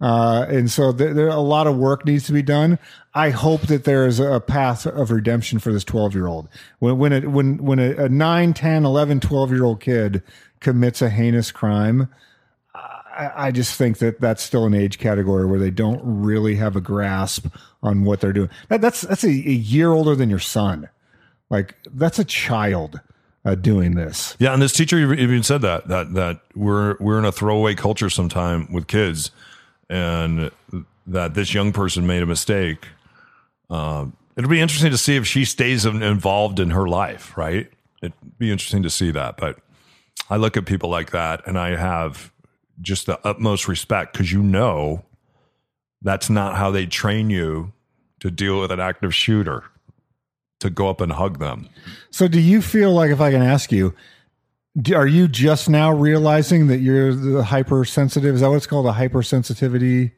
uh, 0.00 0.46
and 0.48 0.70
so 0.70 0.92
there, 0.92 1.12
there 1.12 1.28
a 1.28 1.40
lot 1.40 1.66
of 1.66 1.76
work 1.76 2.04
needs 2.04 2.26
to 2.26 2.32
be 2.32 2.42
done. 2.42 2.78
I 3.14 3.30
hope 3.30 3.62
that 3.62 3.84
there 3.84 4.06
is 4.06 4.20
a 4.20 4.40
path 4.40 4.86
of 4.86 5.10
redemption 5.10 5.58
for 5.58 5.72
this 5.72 5.84
12 5.84 6.14
year 6.14 6.26
old. 6.26 6.48
When 6.78 6.98
when 6.98 7.12
a, 7.12 7.20
when 7.28 7.58
when 7.58 7.78
a, 7.78 8.04
a 8.04 8.08
9, 8.08 8.54
10, 8.54 8.84
11, 8.84 9.20
12 9.20 9.50
year 9.50 9.64
old 9.64 9.80
kid 9.80 10.22
commits 10.60 11.02
a 11.02 11.10
heinous 11.10 11.50
crime, 11.50 12.08
I, 12.74 13.48
I 13.48 13.50
just 13.50 13.76
think 13.76 13.98
that 13.98 14.20
that's 14.20 14.42
still 14.42 14.64
an 14.64 14.74
age 14.74 14.98
category 14.98 15.44
where 15.44 15.58
they 15.58 15.72
don't 15.72 16.00
really 16.04 16.54
have 16.54 16.76
a 16.76 16.80
grasp 16.80 17.46
on 17.82 18.04
what 18.04 18.20
they're 18.20 18.32
doing. 18.32 18.50
That, 18.68 18.80
that's 18.80 19.02
that's 19.02 19.24
a, 19.24 19.28
a 19.28 19.30
year 19.30 19.90
older 19.90 20.14
than 20.14 20.30
your 20.30 20.38
son. 20.38 20.88
Like 21.50 21.74
that's 21.92 22.18
a 22.18 22.24
child 22.24 23.00
uh, 23.44 23.56
doing 23.56 23.94
this. 23.94 24.36
Yeah, 24.38 24.52
and 24.52 24.62
this 24.62 24.72
teacher 24.72 25.12
even 25.12 25.42
said 25.42 25.62
that 25.62 25.88
that 25.88 26.14
that 26.14 26.40
we're 26.54 26.96
we're 27.00 27.18
in 27.18 27.24
a 27.24 27.32
throwaway 27.32 27.74
culture 27.74 28.10
sometime 28.10 28.72
with 28.72 28.86
kids, 28.86 29.32
and 29.88 30.50
that 31.06 31.34
this 31.34 31.54
young 31.54 31.72
person 31.72 32.06
made 32.06 32.22
a 32.22 32.26
mistake. 32.26 32.86
Um, 33.70 34.16
it'll 34.36 34.50
be 34.50 34.60
interesting 34.60 34.90
to 34.90 34.98
see 34.98 35.16
if 35.16 35.26
she 35.26 35.44
stays 35.44 35.84
involved 35.84 36.60
in 36.60 36.70
her 36.70 36.88
life. 36.88 37.36
Right? 37.36 37.70
It'd 38.02 38.38
be 38.38 38.50
interesting 38.50 38.82
to 38.82 38.90
see 38.90 39.10
that. 39.10 39.36
But 39.36 39.58
I 40.30 40.36
look 40.36 40.56
at 40.56 40.66
people 40.66 40.90
like 40.90 41.10
that, 41.10 41.46
and 41.46 41.58
I 41.58 41.76
have 41.76 42.32
just 42.80 43.06
the 43.06 43.18
utmost 43.26 43.66
respect 43.66 44.12
because 44.12 44.30
you 44.32 44.42
know 44.42 45.04
that's 46.02 46.30
not 46.30 46.56
how 46.56 46.70
they 46.70 46.86
train 46.86 47.30
you 47.30 47.72
to 48.20 48.30
deal 48.30 48.60
with 48.60 48.70
an 48.70 48.80
active 48.80 49.14
shooter 49.14 49.64
to 50.60 50.70
go 50.70 50.88
up 50.88 51.00
and 51.00 51.12
hug 51.12 51.38
them. 51.38 51.68
So, 52.10 52.28
do 52.28 52.40
you 52.40 52.62
feel 52.62 52.92
like, 52.92 53.10
if 53.10 53.20
I 53.20 53.30
can 53.30 53.42
ask 53.42 53.70
you, 53.70 53.94
are 54.94 55.06
you 55.06 55.28
just 55.28 55.68
now 55.68 55.92
realizing 55.92 56.68
that 56.68 56.78
you're 56.78 57.14
the 57.14 57.42
hypersensitive? 57.42 58.34
Is 58.34 58.40
that 58.40 58.48
what 58.48 58.56
it's 58.56 58.66
called, 58.66 58.86
a 58.86 58.92
hypersensitivity 58.92 60.12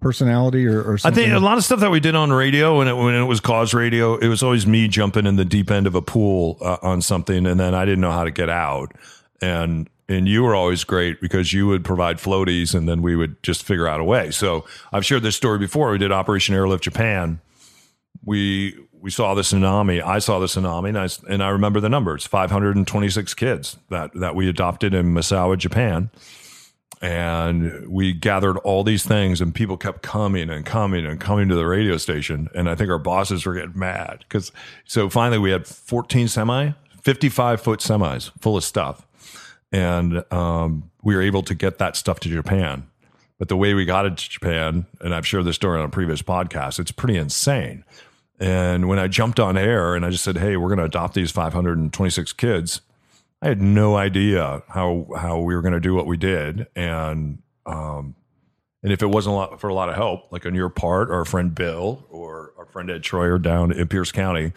personality, 0.00 0.66
or, 0.66 0.82
or 0.82 0.98
I 1.04 1.10
think 1.10 1.32
a 1.32 1.38
lot 1.38 1.56
of 1.58 1.64
stuff 1.64 1.80
that 1.80 1.90
we 1.90 2.00
did 2.00 2.14
on 2.14 2.32
radio 2.32 2.78
when 2.78 2.88
it, 2.88 2.94
when 2.94 3.14
it 3.14 3.24
was 3.24 3.40
cause 3.40 3.72
radio, 3.74 4.16
it 4.16 4.28
was 4.28 4.42
always 4.42 4.66
me 4.66 4.88
jumping 4.88 5.26
in 5.26 5.36
the 5.36 5.44
deep 5.44 5.70
end 5.70 5.86
of 5.86 5.94
a 5.94 6.02
pool 6.02 6.58
uh, 6.60 6.76
on 6.82 7.00
something, 7.02 7.46
and 7.46 7.58
then 7.58 7.74
I 7.74 7.84
didn't 7.84 8.00
know 8.00 8.12
how 8.12 8.24
to 8.24 8.30
get 8.30 8.50
out. 8.50 8.92
And 9.40 9.88
and 10.08 10.28
you 10.28 10.44
were 10.44 10.54
always 10.54 10.84
great 10.84 11.20
because 11.20 11.52
you 11.52 11.66
would 11.66 11.84
provide 11.84 12.18
floaties, 12.18 12.74
and 12.74 12.88
then 12.88 13.02
we 13.02 13.16
would 13.16 13.42
just 13.42 13.62
figure 13.62 13.88
out 13.88 14.00
a 14.00 14.04
way. 14.04 14.30
So 14.30 14.64
I've 14.92 15.04
shared 15.04 15.22
this 15.22 15.36
story 15.36 15.58
before. 15.58 15.90
We 15.90 15.98
did 15.98 16.12
Operation 16.12 16.54
Airlift 16.54 16.84
Japan. 16.84 17.40
We 18.24 18.78
we 19.00 19.10
saw 19.10 19.34
the 19.34 19.42
tsunami. 19.42 20.02
I 20.02 20.18
saw 20.18 20.38
the 20.38 20.46
tsunami, 20.46 20.88
and 20.88 20.98
I 20.98 21.32
and 21.32 21.42
I 21.42 21.48
remember 21.48 21.80
the 21.80 21.88
numbers: 21.88 22.26
five 22.26 22.50
hundred 22.50 22.76
and 22.76 22.86
twenty 22.86 23.08
six 23.08 23.34
kids 23.34 23.76
that 23.90 24.12
that 24.14 24.34
we 24.34 24.48
adopted 24.48 24.94
in 24.94 25.14
Misawa, 25.14 25.56
Japan. 25.58 26.10
And 27.02 27.86
we 27.88 28.14
gathered 28.14 28.56
all 28.58 28.82
these 28.82 29.04
things 29.04 29.42
and 29.42 29.54
people 29.54 29.76
kept 29.76 30.02
coming 30.02 30.48
and 30.48 30.64
coming 30.64 31.04
and 31.04 31.20
coming 31.20 31.48
to 31.48 31.54
the 31.54 31.66
radio 31.66 31.98
station 31.98 32.48
and 32.54 32.70
i 32.70 32.74
think 32.74 32.88
our 32.88 32.98
bosses 32.98 33.44
were 33.44 33.52
getting 33.52 33.78
mad 33.78 34.20
because 34.20 34.50
so 34.86 35.10
finally 35.10 35.38
we 35.38 35.50
had 35.50 35.66
14 35.66 36.26
semi 36.26 36.72
55 37.02 37.60
foot 37.60 37.80
semis 37.80 38.32
full 38.40 38.56
of 38.56 38.64
stuff. 38.64 39.06
And 39.70 40.24
um, 40.32 40.90
we 41.04 41.14
were 41.14 41.22
able 41.22 41.42
to 41.42 41.54
get 41.54 41.78
that 41.78 41.96
stuff 41.96 42.18
to 42.20 42.28
japan. 42.28 42.86
But 43.38 43.48
the 43.48 43.56
way 43.56 43.74
we 43.74 43.84
got 43.84 44.06
it 44.06 44.16
to 44.16 44.30
japan 44.30 44.86
and 45.00 45.14
i've 45.14 45.26
shared 45.26 45.44
this 45.44 45.56
story 45.56 45.78
on 45.78 45.84
a 45.84 45.90
previous 45.90 46.22
podcast 46.22 46.78
it's 46.78 46.90
pretty 46.90 47.18
insane 47.18 47.84
and 48.38 48.88
when 48.88 48.98
i 48.98 49.06
jumped 49.06 49.40
on 49.40 49.56
air 49.56 49.94
and 49.94 50.04
i 50.04 50.10
just 50.10 50.24
said 50.24 50.36
hey 50.36 50.56
we're 50.56 50.68
going 50.68 50.78
to 50.78 50.84
adopt 50.84 51.14
these 51.14 51.30
526 51.30 52.32
kids 52.34 52.80
I 53.42 53.48
had 53.48 53.60
no 53.60 53.96
idea 53.96 54.62
how 54.68 55.06
how 55.16 55.38
we 55.40 55.54
were 55.54 55.62
going 55.62 55.74
to 55.74 55.80
do 55.80 55.94
what 55.94 56.06
we 56.06 56.16
did, 56.16 56.66
and 56.74 57.42
um, 57.66 58.14
and 58.82 58.92
if 58.92 59.02
it 59.02 59.06
wasn't 59.06 59.34
a 59.34 59.36
lot, 59.36 59.60
for 59.60 59.68
a 59.68 59.74
lot 59.74 59.88
of 59.88 59.94
help, 59.94 60.32
like 60.32 60.46
on 60.46 60.54
your 60.54 60.68
part, 60.68 61.10
or 61.10 61.14
our 61.16 61.24
friend 61.24 61.54
Bill, 61.54 62.04
or 62.10 62.52
our 62.58 62.64
friend 62.66 62.90
Ed 62.90 63.02
Troyer 63.02 63.40
down 63.40 63.72
in 63.72 63.88
Pierce 63.88 64.10
County, 64.10 64.52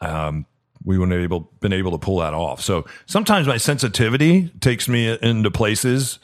um, 0.00 0.46
we 0.84 0.96
wouldn't 0.96 1.12
have 1.12 1.22
able 1.22 1.50
been 1.60 1.72
able 1.72 1.90
to 1.92 1.98
pull 1.98 2.18
that 2.18 2.32
off. 2.32 2.62
So 2.62 2.86
sometimes 3.06 3.46
my 3.46 3.58
sensitivity 3.58 4.48
takes 4.60 4.88
me 4.88 5.18
into 5.20 5.50
places 5.50 6.18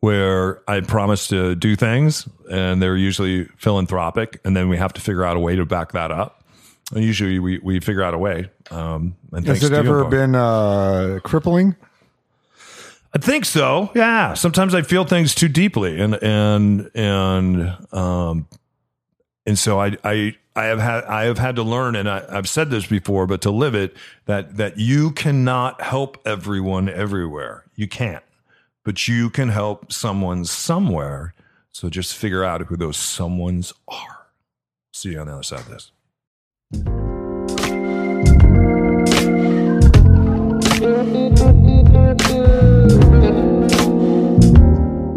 where 0.00 0.60
I 0.68 0.80
promise 0.80 1.28
to 1.28 1.54
do 1.54 1.76
things, 1.76 2.28
and 2.50 2.82
they're 2.82 2.96
usually 2.96 3.44
philanthropic, 3.56 4.40
and 4.44 4.56
then 4.56 4.68
we 4.68 4.76
have 4.76 4.92
to 4.94 5.00
figure 5.00 5.24
out 5.24 5.36
a 5.36 5.40
way 5.40 5.54
to 5.56 5.64
back 5.64 5.92
that 5.92 6.10
up. 6.10 6.43
And 6.92 7.02
usually, 7.02 7.38
we 7.38 7.58
we 7.58 7.80
figure 7.80 8.02
out 8.02 8.14
a 8.14 8.18
way. 8.18 8.50
Um, 8.70 9.16
and 9.32 9.46
Has 9.46 9.62
it 9.62 9.72
ever 9.72 10.04
been 10.04 10.34
uh, 10.34 11.20
crippling? 11.24 11.76
I 13.14 13.18
think 13.18 13.44
so. 13.44 13.90
Yeah. 13.94 14.34
Sometimes 14.34 14.74
I 14.74 14.82
feel 14.82 15.04
things 15.04 15.34
too 15.34 15.48
deeply, 15.48 16.00
and 16.00 16.14
and 16.22 16.90
and 16.94 17.76
um, 17.92 18.48
and 19.46 19.58
so 19.58 19.80
I 19.80 19.96
I 20.02 20.36
I 20.56 20.64
have 20.64 20.80
had 20.80 21.04
I 21.04 21.24
have 21.24 21.38
had 21.38 21.56
to 21.56 21.62
learn, 21.62 21.96
and 21.96 22.08
I, 22.08 22.24
I've 22.28 22.48
said 22.48 22.70
this 22.70 22.86
before, 22.86 23.26
but 23.26 23.40
to 23.42 23.50
live 23.50 23.74
it 23.74 23.96
that 24.26 24.56
that 24.56 24.78
you 24.78 25.12
cannot 25.12 25.80
help 25.80 26.18
everyone 26.26 26.88
everywhere. 26.88 27.64
You 27.76 27.88
can't, 27.88 28.24
but 28.84 29.08
you 29.08 29.30
can 29.30 29.48
help 29.48 29.92
someone 29.92 30.44
somewhere. 30.44 31.34
So 31.70 31.88
just 31.88 32.16
figure 32.16 32.44
out 32.44 32.62
who 32.62 32.76
those 32.76 32.96
someones 32.96 33.72
are. 33.88 34.26
See 34.92 35.10
you 35.10 35.20
on 35.20 35.26
the 35.26 35.34
other 35.34 35.42
side 35.42 35.60
of 35.60 35.68
this. 35.68 35.90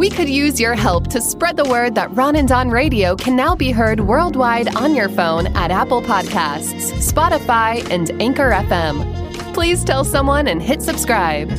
We 0.08 0.16
could 0.16 0.30
use 0.30 0.58
your 0.58 0.74
help 0.74 1.08
to 1.08 1.20
spread 1.20 1.58
the 1.58 1.68
word 1.68 1.94
that 1.96 2.10
Ron 2.16 2.34
and 2.36 2.48
Don 2.48 2.70
Radio 2.70 3.14
can 3.14 3.36
now 3.36 3.54
be 3.54 3.70
heard 3.70 4.00
worldwide 4.00 4.74
on 4.74 4.94
your 4.94 5.10
phone 5.10 5.48
at 5.48 5.70
Apple 5.70 6.00
Podcasts, 6.00 6.92
Spotify, 7.12 7.86
and 7.90 8.10
Anchor 8.12 8.50
FM. 8.50 9.52
Please 9.52 9.84
tell 9.84 10.04
someone 10.04 10.48
and 10.48 10.62
hit 10.62 10.80
subscribe. 10.80 11.50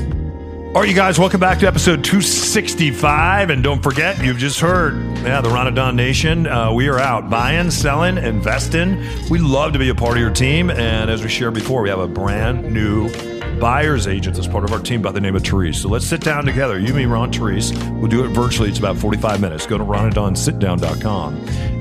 All 0.74 0.82
right, 0.82 0.90
you 0.90 0.96
guys, 0.96 1.20
welcome 1.20 1.40
back 1.40 1.60
to 1.60 1.68
episode 1.68 2.04
265. 2.04 3.52
And 3.52 3.64
don't 3.64 3.84
forget, 3.84 4.20
you've 4.24 4.40
just 4.40 4.60
heard, 4.60 4.96
yeah, 5.20 5.42
the 5.42 5.50
Ronadon 5.50 5.94
Nation. 5.94 6.48
Uh, 6.48 6.74
we 6.74 6.88
are 6.88 6.98
out 6.98 7.30
buying, 7.30 7.70
selling, 7.70 8.18
investing. 8.18 8.98
We 9.30 9.38
love 9.38 9.74
to 9.74 9.80
be 9.80 9.90
a 9.90 9.96
part 9.96 10.14
of 10.14 10.22
your 10.22 10.34
team. 10.34 10.72
And 10.72 11.12
as 11.12 11.22
we 11.22 11.30
shared 11.30 11.54
before, 11.54 11.84
we 11.84 11.90
have 11.90 12.00
a 12.00 12.08
brand 12.08 12.74
new 12.74 13.10
buyer's 13.60 14.08
agent 14.08 14.38
as 14.38 14.48
part 14.48 14.64
of 14.64 14.72
our 14.72 14.80
team 14.80 15.02
by 15.02 15.12
the 15.12 15.20
name 15.20 15.36
of 15.36 15.44
Therese. 15.44 15.82
So 15.82 15.90
let's 15.90 16.06
sit 16.06 16.22
down 16.22 16.46
together. 16.46 16.80
You, 16.80 16.94
me, 16.94 17.06
Ron, 17.06 17.32
Therese. 17.32 17.72
We'll 17.92 18.08
do 18.08 18.24
it 18.24 18.30
virtually. 18.30 18.70
It's 18.70 18.80
about 18.80 18.98
45 18.98 19.42
minutes. 19.42 19.66
Go 19.66 19.78
to 19.78 19.84
ronadonsitdown.com 19.84 21.36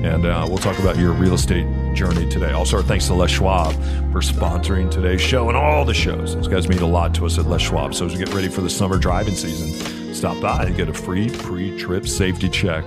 and 0.05 0.25
uh, 0.25 0.45
we'll 0.47 0.57
talk 0.57 0.77
about 0.79 0.97
your 0.97 1.13
real 1.13 1.33
estate 1.33 1.65
journey 1.95 2.29
today. 2.29 2.51
Also, 2.51 2.77
our 2.77 2.83
thanks 2.83 3.07
to 3.07 3.13
Les 3.13 3.31
Schwab 3.31 3.73
for 4.11 4.21
sponsoring 4.21 4.91
today's 4.91 5.21
show 5.21 5.47
and 5.49 5.57
all 5.57 5.85
the 5.85 5.93
shows. 5.93 6.35
Those 6.35 6.47
guys 6.47 6.67
mean 6.67 6.79
a 6.79 6.87
lot 6.87 7.13
to 7.15 7.25
us 7.25 7.37
at 7.37 7.45
Les 7.45 7.61
Schwab. 7.61 7.93
So 7.93 8.05
as 8.05 8.13
we 8.13 8.19
get 8.19 8.33
ready 8.33 8.49
for 8.49 8.61
the 8.61 8.69
summer 8.69 8.97
driving 8.97 9.35
season, 9.35 10.13
stop 10.13 10.39
by 10.41 10.65
and 10.65 10.75
get 10.75 10.89
a 10.89 10.93
free 10.93 11.29
pre-trip 11.29 12.07
safety 12.07 12.49
check 12.49 12.85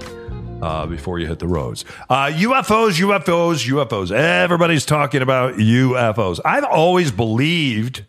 uh, 0.63 0.87
before 0.87 1.19
you 1.19 1.27
hit 1.27 1.39
the 1.39 1.49
roads. 1.49 1.85
Uh, 2.09 2.27
UFOs, 2.27 3.01
UFOs, 3.01 3.69
UFOs. 3.69 4.13
Everybody's 4.13 4.87
talking 4.87 5.21
about 5.23 5.55
UFOs. 5.55 6.41
I've 6.45 6.65
always 6.65 7.11
believed 7.11 8.05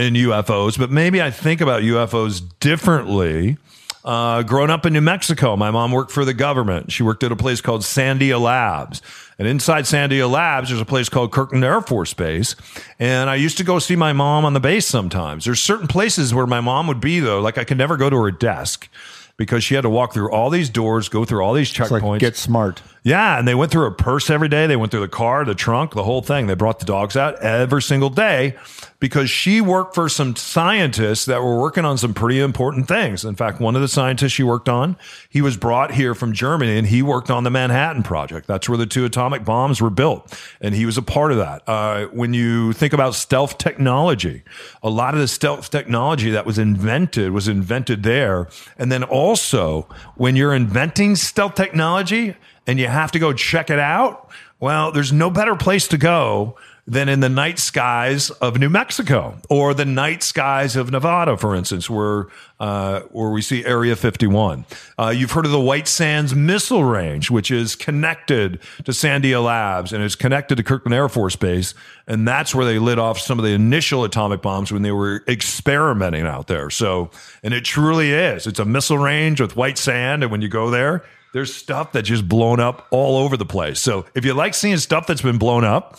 in 0.00 0.14
UFOs, 0.14 0.78
but 0.78 0.90
maybe 0.90 1.20
I 1.22 1.30
think 1.30 1.60
about 1.60 1.82
UFOs 1.82 2.42
differently. 2.60 3.56
Uh, 4.02 4.42
growing 4.42 4.70
up 4.70 4.86
in 4.86 4.94
New 4.94 5.00
Mexico, 5.02 5.56
my 5.56 5.70
mom 5.70 5.92
worked 5.92 6.10
for 6.10 6.24
the 6.24 6.32
government. 6.32 6.90
She 6.90 7.02
worked 7.02 7.22
at 7.22 7.32
a 7.32 7.36
place 7.36 7.60
called 7.60 7.82
Sandia 7.82 8.40
Labs. 8.40 9.02
And 9.38 9.46
inside 9.46 9.84
Sandia 9.84 10.30
Labs, 10.30 10.70
there's 10.70 10.80
a 10.80 10.86
place 10.86 11.10
called 11.10 11.32
Kirkland 11.32 11.64
Air 11.64 11.82
Force 11.82 12.14
Base. 12.14 12.56
And 12.98 13.28
I 13.28 13.34
used 13.34 13.58
to 13.58 13.64
go 13.64 13.78
see 13.78 13.96
my 13.96 14.14
mom 14.14 14.46
on 14.46 14.54
the 14.54 14.60
base 14.60 14.86
sometimes. 14.86 15.44
There's 15.44 15.60
certain 15.60 15.86
places 15.86 16.32
where 16.32 16.46
my 16.46 16.62
mom 16.62 16.86
would 16.86 17.00
be, 17.00 17.20
though. 17.20 17.40
Like 17.42 17.58
I 17.58 17.64
could 17.64 17.76
never 17.76 17.98
go 17.98 18.08
to 18.08 18.16
her 18.16 18.30
desk 18.30 18.88
because 19.36 19.62
she 19.64 19.74
had 19.74 19.82
to 19.82 19.90
walk 19.90 20.14
through 20.14 20.30
all 20.30 20.48
these 20.48 20.70
doors, 20.70 21.10
go 21.10 21.26
through 21.26 21.42
all 21.42 21.52
these 21.52 21.68
It's 21.70 21.90
like 21.90 22.02
checkpoints. 22.02 22.20
get 22.20 22.36
smart. 22.36 22.80
Yeah, 23.02 23.38
and 23.38 23.48
they 23.48 23.54
went 23.54 23.72
through 23.72 23.84
her 23.84 23.90
purse 23.90 24.28
every 24.28 24.48
day. 24.48 24.66
They 24.66 24.76
went 24.76 24.90
through 24.90 25.00
the 25.00 25.08
car, 25.08 25.44
the 25.44 25.54
trunk, 25.54 25.94
the 25.94 26.02
whole 26.02 26.20
thing. 26.20 26.46
They 26.46 26.54
brought 26.54 26.80
the 26.80 26.84
dogs 26.84 27.16
out 27.16 27.40
every 27.40 27.80
single 27.80 28.10
day 28.10 28.56
because 28.98 29.30
she 29.30 29.62
worked 29.62 29.94
for 29.94 30.10
some 30.10 30.36
scientists 30.36 31.24
that 31.24 31.42
were 31.42 31.58
working 31.58 31.86
on 31.86 31.96
some 31.96 32.12
pretty 32.12 32.38
important 32.38 32.86
things. 32.86 33.24
In 33.24 33.34
fact, 33.34 33.58
one 33.58 33.74
of 33.74 33.80
the 33.80 33.88
scientists 33.88 34.32
she 34.32 34.42
worked 34.42 34.68
on, 34.68 34.98
he 35.30 35.40
was 35.40 35.56
brought 35.56 35.92
here 35.92 36.14
from 36.14 36.34
Germany 36.34 36.76
and 36.76 36.86
he 36.86 37.00
worked 37.00 37.30
on 37.30 37.42
the 37.42 37.50
Manhattan 37.50 38.02
Project. 38.02 38.46
That's 38.46 38.68
where 38.68 38.76
the 38.76 38.86
two 38.86 39.06
atomic 39.06 39.44
bombs 39.44 39.80
were 39.80 39.90
built. 39.90 40.38
And 40.60 40.74
he 40.74 40.84
was 40.84 40.98
a 40.98 41.02
part 41.02 41.32
of 41.32 41.38
that. 41.38 41.62
Uh, 41.66 42.06
when 42.08 42.34
you 42.34 42.74
think 42.74 42.92
about 42.92 43.14
stealth 43.14 43.56
technology, 43.56 44.42
a 44.82 44.90
lot 44.90 45.14
of 45.14 45.20
the 45.20 45.28
stealth 45.28 45.70
technology 45.70 46.30
that 46.30 46.44
was 46.44 46.58
invented 46.58 47.32
was 47.32 47.48
invented 47.48 48.02
there. 48.02 48.48
And 48.76 48.92
then 48.92 49.02
also, 49.02 49.88
when 50.16 50.36
you're 50.36 50.54
inventing 50.54 51.16
stealth 51.16 51.54
technology, 51.54 52.36
and 52.66 52.78
you 52.78 52.86
have 52.86 53.12
to 53.12 53.18
go 53.18 53.32
check 53.32 53.70
it 53.70 53.78
out, 53.78 54.30
well, 54.58 54.92
there's 54.92 55.12
no 55.12 55.30
better 55.30 55.56
place 55.56 55.88
to 55.88 55.98
go 55.98 56.56
than 56.86 57.08
in 57.08 57.20
the 57.20 57.28
night 57.28 57.58
skies 57.58 58.30
of 58.30 58.58
New 58.58 58.68
Mexico 58.68 59.38
or 59.48 59.74
the 59.74 59.84
night 59.84 60.24
skies 60.24 60.74
of 60.74 60.90
Nevada, 60.90 61.36
for 61.36 61.54
instance, 61.54 61.88
where 61.88 62.26
uh, 62.58 63.02
where 63.12 63.30
we 63.30 63.42
see 63.42 63.64
Area 63.64 63.94
51. 63.94 64.66
Uh, 64.98 65.08
you've 65.08 65.30
heard 65.30 65.46
of 65.46 65.52
the 65.52 65.60
White 65.60 65.86
Sands 65.86 66.34
Missile 66.34 66.82
Range, 66.82 67.30
which 67.30 67.50
is 67.50 67.76
connected 67.76 68.58
to 68.84 68.90
Sandia 68.90 69.42
Labs 69.42 69.92
and 69.92 70.02
is 70.02 70.16
connected 70.16 70.56
to 70.56 70.64
Kirkland 70.64 70.94
Air 70.94 71.08
Force 71.08 71.36
Base, 71.36 71.74
and 72.08 72.26
that's 72.26 72.54
where 72.54 72.66
they 72.66 72.78
lit 72.78 72.98
off 72.98 73.20
some 73.20 73.38
of 73.38 73.44
the 73.44 73.52
initial 73.52 74.04
atomic 74.04 74.42
bombs 74.42 74.72
when 74.72 74.82
they 74.82 74.92
were 74.92 75.22
experimenting 75.28 76.26
out 76.26 76.48
there. 76.48 76.70
So, 76.70 77.10
and 77.42 77.54
it 77.54 77.64
truly 77.64 78.10
is. 78.12 78.48
It's 78.48 78.58
a 78.58 78.64
missile 78.64 78.98
range 78.98 79.40
with 79.40 79.56
white 79.56 79.78
sand, 79.78 80.24
and 80.24 80.32
when 80.32 80.42
you 80.42 80.48
go 80.48 80.70
there, 80.70 81.04
there's 81.32 81.54
stuff 81.54 81.92
that's 81.92 82.08
just 82.08 82.28
blown 82.28 82.60
up 82.60 82.86
all 82.90 83.16
over 83.18 83.36
the 83.36 83.46
place. 83.46 83.80
So, 83.80 84.06
if 84.14 84.24
you 84.24 84.34
like 84.34 84.54
seeing 84.54 84.78
stuff 84.78 85.06
that's 85.06 85.22
been 85.22 85.38
blown 85.38 85.64
up, 85.64 85.98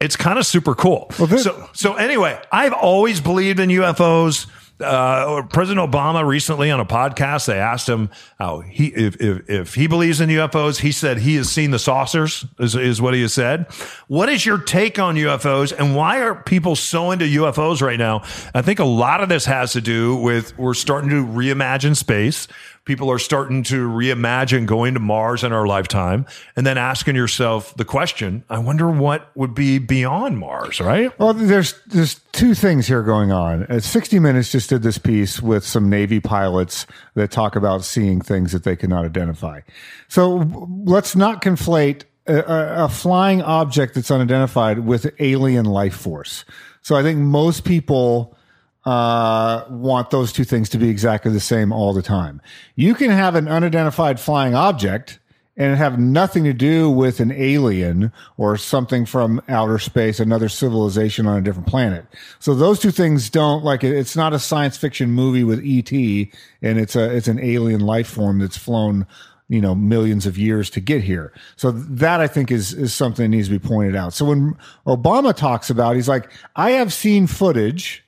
it's 0.00 0.16
kind 0.16 0.38
of 0.38 0.46
super 0.46 0.74
cool. 0.74 1.10
so, 1.10 1.68
so 1.72 1.94
anyway, 1.94 2.40
I've 2.50 2.72
always 2.72 3.20
believed 3.20 3.60
in 3.60 3.68
UFOs. 3.68 4.46
Uh, 4.80 5.42
President 5.48 5.92
Obama 5.92 6.26
recently 6.26 6.70
on 6.70 6.80
a 6.80 6.86
podcast, 6.86 7.44
they 7.46 7.58
asked 7.58 7.86
him 7.86 8.08
how 8.38 8.60
he 8.60 8.86
if, 8.86 9.20
if 9.20 9.50
if 9.50 9.74
he 9.74 9.86
believes 9.86 10.22
in 10.22 10.30
UFOs. 10.30 10.80
He 10.80 10.90
said 10.90 11.18
he 11.18 11.34
has 11.34 11.52
seen 11.52 11.70
the 11.70 11.78
saucers. 11.78 12.46
Is, 12.58 12.74
is 12.74 13.02
what 13.02 13.12
he 13.12 13.20
has 13.20 13.34
said. 13.34 13.66
What 14.08 14.30
is 14.30 14.46
your 14.46 14.56
take 14.56 14.98
on 14.98 15.16
UFOs, 15.16 15.78
and 15.78 15.94
why 15.94 16.22
are 16.22 16.34
people 16.34 16.76
so 16.76 17.10
into 17.10 17.26
UFOs 17.26 17.82
right 17.82 17.98
now? 17.98 18.22
I 18.54 18.62
think 18.62 18.78
a 18.78 18.84
lot 18.84 19.22
of 19.22 19.28
this 19.28 19.44
has 19.44 19.74
to 19.74 19.82
do 19.82 20.16
with 20.16 20.56
we're 20.56 20.72
starting 20.72 21.10
to 21.10 21.26
reimagine 21.26 21.94
space 21.94 22.48
people 22.84 23.10
are 23.10 23.18
starting 23.18 23.62
to 23.64 23.88
reimagine 23.88 24.66
going 24.66 24.94
to 24.94 25.00
Mars 25.00 25.44
in 25.44 25.52
our 25.52 25.66
lifetime 25.66 26.26
and 26.56 26.66
then 26.66 26.78
asking 26.78 27.14
yourself 27.14 27.74
the 27.76 27.84
question, 27.84 28.42
I 28.48 28.58
wonder 28.58 28.90
what 28.90 29.30
would 29.36 29.54
be 29.54 29.78
beyond 29.78 30.38
Mars, 30.38 30.80
right? 30.80 31.16
Well, 31.18 31.34
there's 31.34 31.74
there's 31.86 32.20
two 32.32 32.54
things 32.54 32.86
here 32.86 33.02
going 33.02 33.32
on. 33.32 33.64
Uh, 33.64 33.80
60 33.80 34.18
Minutes 34.18 34.50
just 34.50 34.70
did 34.70 34.82
this 34.82 34.98
piece 34.98 35.40
with 35.42 35.64
some 35.64 35.88
Navy 35.90 36.20
pilots 36.20 36.86
that 37.14 37.30
talk 37.30 37.54
about 37.54 37.84
seeing 37.84 38.20
things 38.20 38.52
that 38.52 38.64
they 38.64 38.76
cannot 38.76 39.04
identify. 39.04 39.60
So 40.08 40.48
let's 40.84 41.14
not 41.14 41.42
conflate 41.42 42.04
a, 42.26 42.84
a 42.84 42.88
flying 42.88 43.42
object 43.42 43.94
that's 43.94 44.10
unidentified 44.10 44.80
with 44.80 45.12
alien 45.18 45.66
life 45.66 45.94
force. 45.94 46.44
So 46.82 46.96
I 46.96 47.02
think 47.02 47.18
most 47.18 47.64
people 47.64 48.36
uh, 48.84 49.64
want 49.68 50.10
those 50.10 50.32
two 50.32 50.44
things 50.44 50.68
to 50.70 50.78
be 50.78 50.88
exactly 50.88 51.32
the 51.32 51.40
same 51.40 51.72
all 51.72 51.92
the 51.92 52.02
time. 52.02 52.40
You 52.76 52.94
can 52.94 53.10
have 53.10 53.34
an 53.34 53.48
unidentified 53.48 54.18
flying 54.18 54.54
object 54.54 55.18
and 55.56 55.76
have 55.76 55.98
nothing 55.98 56.44
to 56.44 56.54
do 56.54 56.88
with 56.88 57.20
an 57.20 57.30
alien 57.32 58.10
or 58.38 58.56
something 58.56 59.04
from 59.04 59.42
outer 59.48 59.78
space, 59.78 60.18
another 60.18 60.48
civilization 60.48 61.26
on 61.26 61.36
a 61.36 61.42
different 61.42 61.68
planet. 61.68 62.06
So 62.38 62.54
those 62.54 62.80
two 62.80 62.90
things 62.90 63.28
don't 63.28 63.62
like 63.62 63.84
it's 63.84 64.16
not 64.16 64.32
a 64.32 64.38
science 64.38 64.78
fiction 64.78 65.10
movie 65.10 65.44
with 65.44 65.58
ET 65.62 65.92
and 65.92 66.78
it's 66.78 66.96
a 66.96 67.14
it's 67.14 67.28
an 67.28 67.38
alien 67.40 67.80
life 67.80 68.08
form 68.08 68.38
that's 68.38 68.56
flown 68.56 69.06
you 69.50 69.60
know 69.60 69.74
millions 69.74 70.24
of 70.24 70.38
years 70.38 70.70
to 70.70 70.80
get 70.80 71.02
here. 71.02 71.32
So 71.56 71.72
that 71.72 72.20
I 72.20 72.26
think 72.26 72.50
is 72.50 72.72
is 72.72 72.94
something 72.94 73.24
that 73.24 73.36
needs 73.36 73.48
to 73.48 73.58
be 73.58 73.68
pointed 73.68 73.94
out. 73.94 74.14
So 74.14 74.24
when 74.24 74.56
Obama 74.86 75.36
talks 75.36 75.68
about, 75.68 75.94
he's 75.94 76.08
like, 76.08 76.32
I 76.56 76.70
have 76.70 76.90
seen 76.90 77.26
footage 77.26 78.02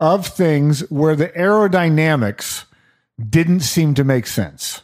of 0.00 0.26
things 0.26 0.80
where 0.90 1.16
the 1.16 1.28
aerodynamics 1.28 2.64
didn't 3.28 3.60
seem 3.60 3.94
to 3.94 4.04
make 4.04 4.26
sense. 4.26 4.82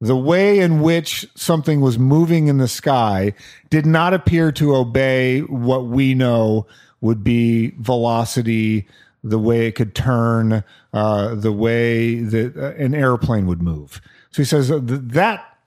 The 0.00 0.16
way 0.16 0.60
in 0.60 0.80
which 0.80 1.28
something 1.34 1.80
was 1.80 1.98
moving 1.98 2.46
in 2.46 2.58
the 2.58 2.68
sky 2.68 3.34
did 3.70 3.84
not 3.84 4.14
appear 4.14 4.52
to 4.52 4.76
obey 4.76 5.40
what 5.40 5.86
we 5.86 6.14
know 6.14 6.66
would 7.00 7.24
be 7.24 7.72
velocity, 7.78 8.86
the 9.24 9.38
way 9.38 9.66
it 9.66 9.74
could 9.74 9.94
turn, 9.94 10.62
uh, 10.92 11.34
the 11.34 11.52
way 11.52 12.20
that 12.20 12.56
uh, 12.56 12.74
an 12.82 12.94
airplane 12.94 13.46
would 13.46 13.62
move. 13.62 14.00
So 14.30 14.42
he 14.42 14.46
says 14.46 14.68
that 14.68 15.57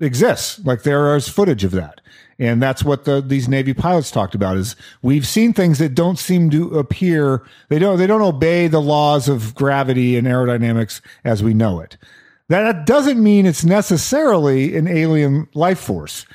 exists. 0.00 0.64
Like 0.64 0.82
there 0.82 1.14
is 1.16 1.28
footage 1.28 1.64
of 1.64 1.72
that. 1.72 2.00
And 2.38 2.62
that's 2.62 2.84
what 2.84 3.04
the, 3.04 3.20
these 3.20 3.48
Navy 3.48 3.74
pilots 3.74 4.10
talked 4.10 4.34
about 4.34 4.56
is 4.56 4.76
we've 5.02 5.26
seen 5.26 5.52
things 5.52 5.78
that 5.80 5.94
don't 5.94 6.18
seem 6.18 6.50
to 6.50 6.78
appear. 6.78 7.42
They 7.68 7.80
don't, 7.80 7.98
they 7.98 8.06
don't 8.06 8.22
obey 8.22 8.68
the 8.68 8.80
laws 8.80 9.28
of 9.28 9.54
gravity 9.56 10.16
and 10.16 10.26
aerodynamics 10.26 11.00
as 11.24 11.42
we 11.42 11.52
know 11.52 11.80
it. 11.80 11.96
That 12.48 12.86
doesn't 12.86 13.22
mean 13.22 13.44
it's 13.44 13.64
necessarily 13.64 14.76
an 14.76 14.86
alien 14.86 15.48
life 15.54 15.80
force. 15.80 16.26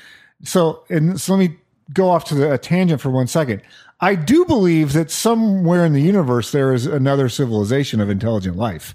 So, 0.42 0.84
and 0.90 1.18
so 1.18 1.34
let 1.34 1.50
me 1.50 1.56
go 1.92 2.10
off 2.10 2.24
to 2.26 2.34
the, 2.34 2.52
a 2.52 2.58
tangent 2.58 3.00
for 3.00 3.10
one 3.10 3.26
second. 3.26 3.62
I 4.00 4.14
do 4.14 4.44
believe 4.44 4.92
that 4.92 5.10
somewhere 5.10 5.84
in 5.84 5.94
the 5.94 6.02
universe 6.02 6.52
there 6.52 6.74
is 6.74 6.86
another 6.86 7.28
civilization 7.28 8.00
of 8.00 8.10
intelligent 8.10 8.56
life. 8.56 8.94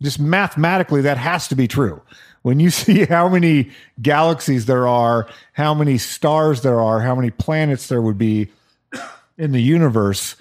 Just 0.00 0.20
mathematically, 0.20 1.00
that 1.02 1.18
has 1.18 1.48
to 1.48 1.56
be 1.56 1.66
true 1.66 2.02
when 2.42 2.60
you 2.60 2.70
see 2.84 3.04
how 3.04 3.28
many 3.28 3.70
galaxies 4.00 4.66
there 4.66 4.86
are, 4.86 5.28
how 5.52 5.74
many 5.74 5.98
stars 5.98 6.62
there 6.62 6.80
are, 6.80 7.00
how 7.00 7.14
many 7.14 7.30
planets 7.30 7.88
there 7.88 8.02
would 8.02 8.18
be 8.18 8.48
in 9.38 9.52
the 9.52 9.62
universe, 9.62 10.36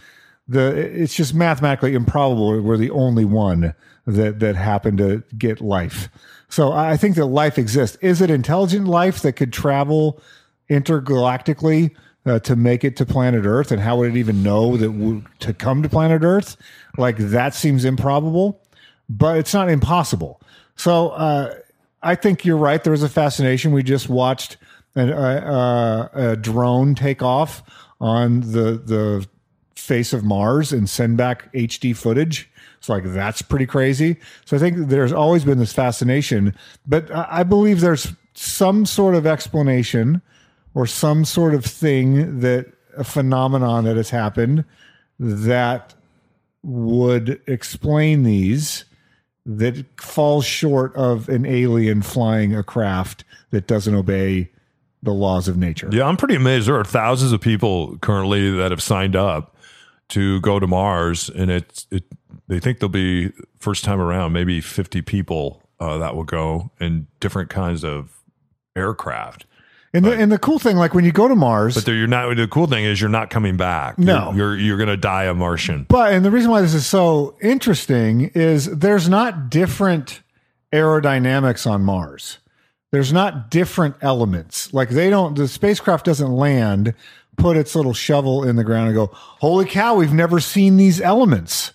the 0.48 0.74
it's 0.78 1.14
just 1.14 1.34
mathematically 1.34 1.94
improbable 1.94 2.62
we're 2.62 2.78
the 2.78 2.90
only 2.92 3.26
one 3.26 3.74
that 4.06 4.40
that 4.40 4.56
happened 4.56 4.98
to 4.98 5.22
get 5.38 5.60
life. 5.60 6.08
So 6.48 6.72
I 6.72 6.96
think 6.96 7.18
that 7.18 7.26
life 7.26 7.58
exists. 7.58 7.98
Is 8.00 8.22
it 8.22 8.30
intelligent 8.30 8.88
life 8.88 9.22
that 9.24 9.34
could 9.34 9.52
travel 9.52 10.22
intergalactically 10.70 11.94
uh, 12.26 12.40
to 12.40 12.56
make 12.56 12.86
it 12.86 12.96
to 12.96 13.06
planet 13.06 13.46
Earth? 13.46 13.70
And 13.74 13.82
how 13.82 13.98
would 13.98 14.12
it 14.12 14.18
even 14.18 14.42
know 14.42 14.78
that 14.78 15.24
to 15.40 15.54
come 15.54 15.84
to 15.84 15.90
planet 15.90 16.24
Earth? 16.24 16.56
Like 16.98 17.18
that 17.18 17.54
seems 17.54 17.84
improbable, 17.84 18.62
but 19.10 19.38
it's 19.38 19.54
not 19.54 19.70
impossible. 19.70 20.42
So 20.76 21.10
uh, 21.10 21.56
I 22.04 22.16
think 22.16 22.46
you're 22.46 22.58
right. 22.58 22.84
There 22.84 22.92
was 22.92 23.04
a 23.04 23.10
fascination. 23.10 23.72
We 23.72 23.84
just 23.84 24.10
watched 24.10 24.58
a, 24.96 25.10
a, 25.10 26.10
a 26.32 26.36
drone 26.36 26.96
take 26.96 27.22
off 27.22 27.64
on 28.00 28.42
the 28.42 28.82
the 28.84 29.28
face 29.76 30.12
of 30.14 30.24
Mars 30.24 30.74
and 30.74 30.90
send 30.90 31.18
back 31.18 31.52
HD 31.54 31.96
footage. 31.96 32.50
It's 32.78 32.90
like 32.90 33.04
that's 33.06 33.42
pretty 33.42 33.66
crazy. 33.66 34.18
So 34.46 34.58
I 34.58 34.60
think 34.60 34.90
there's 34.90 35.14
always 35.14 35.44
been 35.44 35.60
this 35.60 35.74
fascination, 35.74 36.56
but 36.86 37.10
I 37.14 37.44
believe 37.44 37.82
there's 37.82 38.14
some 38.34 38.86
sort 38.86 39.16
of 39.16 39.26
explanation 39.26 40.22
or 40.74 40.86
some 40.86 41.26
sort 41.26 41.56
of 41.56 41.66
thing 41.66 42.42
that 42.42 42.68
a 42.96 43.04
phenomenon 43.04 43.86
that 43.86 43.98
has 43.98 44.10
happened 44.10 44.64
that 45.20 45.96
would 46.64 47.42
explain 47.48 48.24
these 48.24 48.86
that 49.48 49.86
falls 50.00 50.46
short 50.46 50.94
of 50.96 51.30
an 51.30 51.46
alien 51.46 52.02
flying 52.02 52.54
a 52.54 52.62
craft 52.62 53.24
that 53.52 53.66
doesn't 53.66 53.96
obey 53.96 54.52
the 55.02 55.14
laws 55.14 55.48
of 55.48 55.58
nature. 55.58 55.90
Yeah, 55.92 56.06
I'm 56.06 56.18
pretty 56.18 56.36
amazed. 56.36 56.68
There 56.68 56.78
are 56.78 56.84
thousands 56.84 57.32
of 57.32 57.40
people 57.40 57.98
currently 58.00 58.52
that 58.52 58.72
have 58.72 58.84
signed 58.84 59.16
up 59.16 59.56
to 60.10 60.42
go 60.42 60.60
to 60.60 60.68
Mars, 60.68 61.30
and 61.30 61.50
it's 61.50 61.88
it. 61.92 62.04
They 62.48 62.60
think 62.60 62.80
there'll 62.80 62.90
be 62.90 63.32
first 63.60 63.84
time 63.84 64.00
around 64.00 64.34
maybe 64.34 64.62
50 64.62 65.02
people 65.02 65.68
uh, 65.80 65.98
that 65.98 66.16
will 66.16 66.24
go 66.24 66.72
in 66.80 67.08
different 67.20 67.50
kinds 67.50 67.84
of 67.84 68.22
aircraft. 68.76 69.46
And 69.98 70.06
the, 70.06 70.14
and 70.14 70.32
the 70.32 70.38
cool 70.38 70.60
thing, 70.60 70.78
like 70.78 70.94
when 70.94 71.06
you 71.06 71.12
go 71.12 71.28
to 71.28 71.36
Mars, 71.36 71.76
But 71.76 71.92
you're 71.92 72.08
not. 72.08 72.36
The 72.36 72.48
cool 72.48 72.68
thing 72.68 72.86
is 72.86 73.02
you're 73.02 73.10
not 73.10 73.30
coming 73.30 73.58
back. 73.58 73.98
No. 73.98 74.32
you're 74.32 74.56
you're, 74.56 74.58
you're 74.58 74.78
going 74.78 74.90
to 74.90 74.98
die 74.98 75.26
a 75.26 75.34
Martian. 75.34 75.86
But 75.90 76.14
and 76.14 76.24
the 76.24 76.32
reason 76.32 76.52
why 76.52 76.62
this 76.62 76.74
is 76.74 76.86
so 76.86 77.36
interesting 77.42 78.32
is 78.36 78.66
there's 78.66 79.10
not 79.10 79.50
different 79.50 80.22
aerodynamics 80.72 81.70
on 81.70 81.84
Mars. 81.84 82.38
There's 82.92 83.12
not 83.12 83.50
different 83.50 83.96
elements. 84.02 84.74
Like 84.74 84.90
they 84.90 85.10
don't 85.10 85.36
the 85.36 85.48
spacecraft 85.48 86.06
doesn't 86.06 86.32
land, 86.32 86.94
put 87.36 87.58
its 87.58 87.76
little 87.76 87.94
shovel 87.94 88.44
in 88.44 88.56
the 88.56 88.64
ground 88.64 88.88
and 88.90 88.96
go, 88.96 89.08
"Holy 89.14 89.66
cow, 89.66 89.96
we've 89.96 90.14
never 90.14 90.40
seen 90.40 90.78
these 90.78 91.02
elements." 91.02 91.74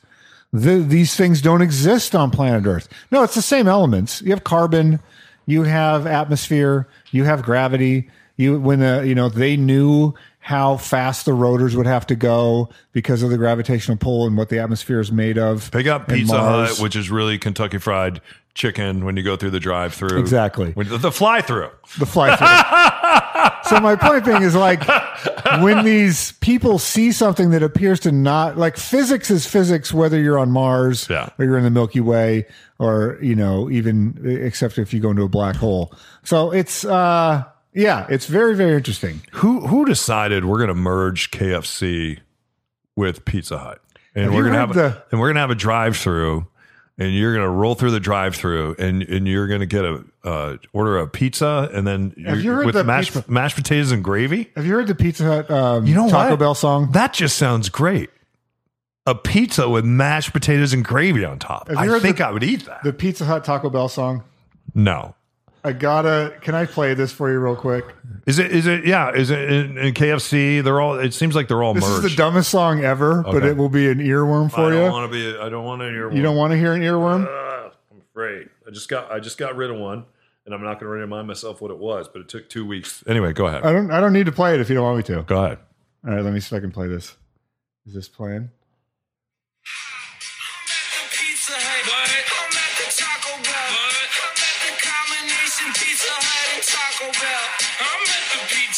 The, 0.55 0.77
these 0.81 1.17
things 1.17 1.41
don't 1.41 1.63
exist 1.63 2.15
on 2.15 2.31
planet 2.31 2.67
Earth. 2.67 2.87
No, 3.11 3.23
it's 3.23 3.35
the 3.35 3.41
same 3.41 3.67
elements. 3.67 4.21
You 4.21 4.33
have 4.33 4.45
carbon, 4.45 5.01
you 5.47 5.65
have 5.65 6.07
atmosphere, 6.07 6.89
you 7.11 7.25
have 7.25 7.43
gravity. 7.43 8.09
You 8.37 8.59
when 8.59 8.81
the 8.81 9.05
you 9.07 9.15
know 9.15 9.29
they 9.29 9.57
knew 9.57 10.15
how 10.43 10.77
fast 10.77 11.25
the 11.25 11.33
rotors 11.33 11.77
would 11.77 11.87
have 11.87 12.05
to 12.09 12.17
go 12.17 12.69
because 12.93 13.23
of 13.23 13.31
the 13.31 13.39
gravitational 13.39 13.97
pull 13.97 14.27
and 14.27 14.37
what 14.37 14.49
the 14.49 14.59
atmosphere 14.59 14.99
is 14.99 15.13
made 15.13 15.39
of. 15.39 15.71
Pick 15.71 15.87
up 15.87 16.09
Pizza. 16.09 16.37
Hut, 16.37 16.81
which 16.81 16.97
is 16.97 17.11
really 17.11 17.39
Kentucky 17.39 17.79
Fried 17.79 18.21
Chicken 18.55 19.05
when 19.05 19.17
you 19.17 19.23
go 19.23 19.37
through 19.37 19.51
the 19.51 19.61
drive-through. 19.61 20.19
Exactly. 20.19 20.73
When, 20.73 20.89
the 20.89 21.13
fly-through. 21.13 21.71
the 21.99 22.07
fly 22.07 22.37
through. 22.37 22.47
so 23.75 23.81
my 23.81 23.97
point 23.97 24.25
being 24.25 24.43
is 24.43 24.55
like 24.55 24.83
when 25.63 25.85
these 25.85 26.33
people 26.33 26.79
see 26.79 27.13
something 27.13 27.51
that 27.51 27.63
appears 27.63 28.01
to 28.01 28.13
not 28.13 28.57
like 28.59 28.77
physics 28.77 29.31
is 29.31 29.47
physics 29.47 29.93
whether 29.93 30.21
you're 30.21 30.39
on 30.39 30.51
Mars 30.51 31.07
Yeah. 31.11 31.31
or 31.39 31.45
you're 31.45 31.59
in 31.59 31.65
the 31.65 31.71
Milky 31.71 32.01
Way 32.01 32.47
or 32.79 33.19
you 33.23 33.35
know 33.35 33.71
even 33.71 34.21
except 34.25 34.79
if 34.79 34.93
you 34.93 35.01
go 35.01 35.11
into 35.11 35.23
a 35.23 35.29
black 35.29 35.57
hole. 35.57 35.95
So 36.25 36.51
it's 36.53 36.85
uh 36.85 37.45
Yeah, 37.75 38.07
it's 38.11 38.27
very 38.27 38.55
very 38.55 38.77
interesting. 38.77 39.23
Who 39.33 39.67
who 39.67 39.85
decided 39.85 40.45
we're 40.45 40.59
going 40.59 40.69
to 40.69 40.75
merge 40.75 41.31
KFC 41.31 42.19
with 42.97 43.25
Pizza 43.25 43.59
Hut, 43.59 43.81
and 44.15 44.25
Have 44.25 44.35
we're 44.35 44.43
going 44.43 44.53
to 44.53 44.59
have 44.59 44.75
heard 44.75 44.93
a, 44.93 45.05
and 45.11 45.21
we're 45.21 45.29
going 45.29 45.37
to 45.37 45.41
have 45.41 45.51
a 45.51 45.55
drive-through, 45.55 46.47
and 47.03 47.15
you're 47.15 47.33
going 47.35 47.45
to 47.45 47.51
roll 47.51 47.75
through 47.75 47.91
the 47.91 48.01
drive-through, 48.01 48.77
and 48.79 49.03
and 49.03 49.27
you're 49.27 49.47
going 49.49 49.61
to 49.61 49.67
get 49.67 49.85
a 49.85 50.05
uh, 50.25 50.57
order 50.73 50.99
a 50.99 51.09
pizza, 51.09 51.69
and 51.73 51.87
then 51.87 52.15
Have 52.27 52.43
you 52.43 52.53
heard 52.53 52.67
with 52.67 52.75
the 52.75 52.85
mashed 52.85 53.13
pizza- 53.15 53.31
mashed 53.31 53.57
potatoes 53.57 53.91
and 53.93 54.03
gravy. 54.05 54.51
Have 54.57 54.65
you 54.67 54.73
heard 54.73 54.87
the 54.87 54.95
Pizza 54.95 55.25
Hut 55.25 55.51
um, 55.51 55.87
You 55.87 55.95
know 55.95 56.09
Taco 56.09 56.31
what? 56.31 56.39
Bell 56.39 56.55
song? 56.55 56.93
That 56.93 57.13
just 57.13 57.37
sounds 57.37 57.69
great. 57.69 58.11
A 59.05 59.15
pizza 59.17 59.69
with 59.69 59.85
mashed 59.85 60.33
potatoes 60.33 60.73
and 60.73 60.85
gravy 60.85 61.25
on 61.25 61.39
top. 61.41 61.69
I 61.77 61.99
think 61.99 62.19
the- 62.19 62.27
I 62.27 62.31
would 62.31 62.45
eat 62.45 62.67
that. 62.67 62.83
The 62.85 62.93
Pizza 62.93 63.25
Hut 63.25 63.45
Taco 63.45 63.69
Bell 63.69 63.89
song. 63.89 64.23
no. 64.75 65.15
I 65.65 65.73
gotta. 65.73 66.35
Can 66.41 66.55
I 66.57 66.67
play 66.67 66.95
this 66.95 67.13
for 67.13 67.31
you 67.31 67.39
real 67.39 67.55
quick? 67.55 67.85
Is 68.27 68.39
it? 68.41 68.51
Is 68.51 68.67
it? 68.67 68.85
Yeah. 68.85 69.13
Is 69.13 69.31
it 69.31 69.39
in, 69.51 69.79
in 69.79 69.95
KFC? 69.95 70.63
They're 70.63 70.81
all. 70.81 70.99
It 70.99 71.15
seems 71.15 71.37
like 71.37 71.47
they're 71.47 71.63
all 71.63 71.73
This 71.75 71.85
merged. 71.89 72.05
is 72.05 72.11
the 72.11 72.17
dumbest 72.17 72.51
song 72.51 72.83
ever, 72.85 73.23
but 73.23 73.45
it 73.45 73.57
will 73.57 73.69
be 73.69 73.89
an 73.89 73.99
earworm 73.99 74.51
for 74.51 74.61
I 74.63 74.65
for 74.65 74.71
don't 74.73 74.85
you. 74.87 74.91
want 74.93 75.13
to 75.13 75.33
be. 75.35 75.39
I 75.39 75.49
don't 75.49 75.65
want 75.65 75.83
to 75.83 75.89
hear. 75.91 76.11
You 76.13 76.21
don't 76.23 76.37
want 76.37 76.51
to 76.53 76.57
hear 76.59 76.73
an 76.73 76.83
earworm? 76.83 77.27
Uh, 77.27 77.71
I'm 77.93 78.01
afraid. 78.11 78.49
I 78.67 78.71
just 78.71 78.89
got. 78.89 79.13
I 79.13 79.21
just 79.21 79.39
got 79.39 79.55
rid 79.55 79.71
of 79.71 79.77
one, 79.77 80.05
and 80.47 80.55
I'm 80.55 80.63
not 80.65 80.81
going 80.81 80.87
to 80.93 80.99
remind 80.99 81.29
myself 81.29 81.61
what 81.61 81.71
it 81.71 81.79
was. 81.79 82.09
But 82.09 82.23
it 82.23 82.29
took 82.29 82.49
two 82.49 82.67
weeks. 82.67 83.05
Anyway, 83.07 83.33
go 83.33 83.47
ahead. 83.47 83.63
I 83.65 83.73
don't. 83.73 83.91
I 83.93 84.01
don't 84.01 84.13
need 84.13 84.27
to 84.27 84.33
play 84.33 84.55
it 84.55 84.61
if 84.61 84.69
you 84.69 84.75
don't 84.75 84.85
want 84.85 84.97
me 84.97 85.03
to. 85.15 85.23
Go 85.23 85.45
ahead. 85.45 85.59
All 86.05 86.13
right, 86.13 86.25
let 86.25 86.33
me 86.33 86.41
see 86.41 86.57
if 86.57 86.59
I 86.59 86.61
can 86.61 86.73
play 86.73 86.89
this. 86.89 87.17
Is 87.87 87.95
this 87.95 88.09
playing? 88.09 88.51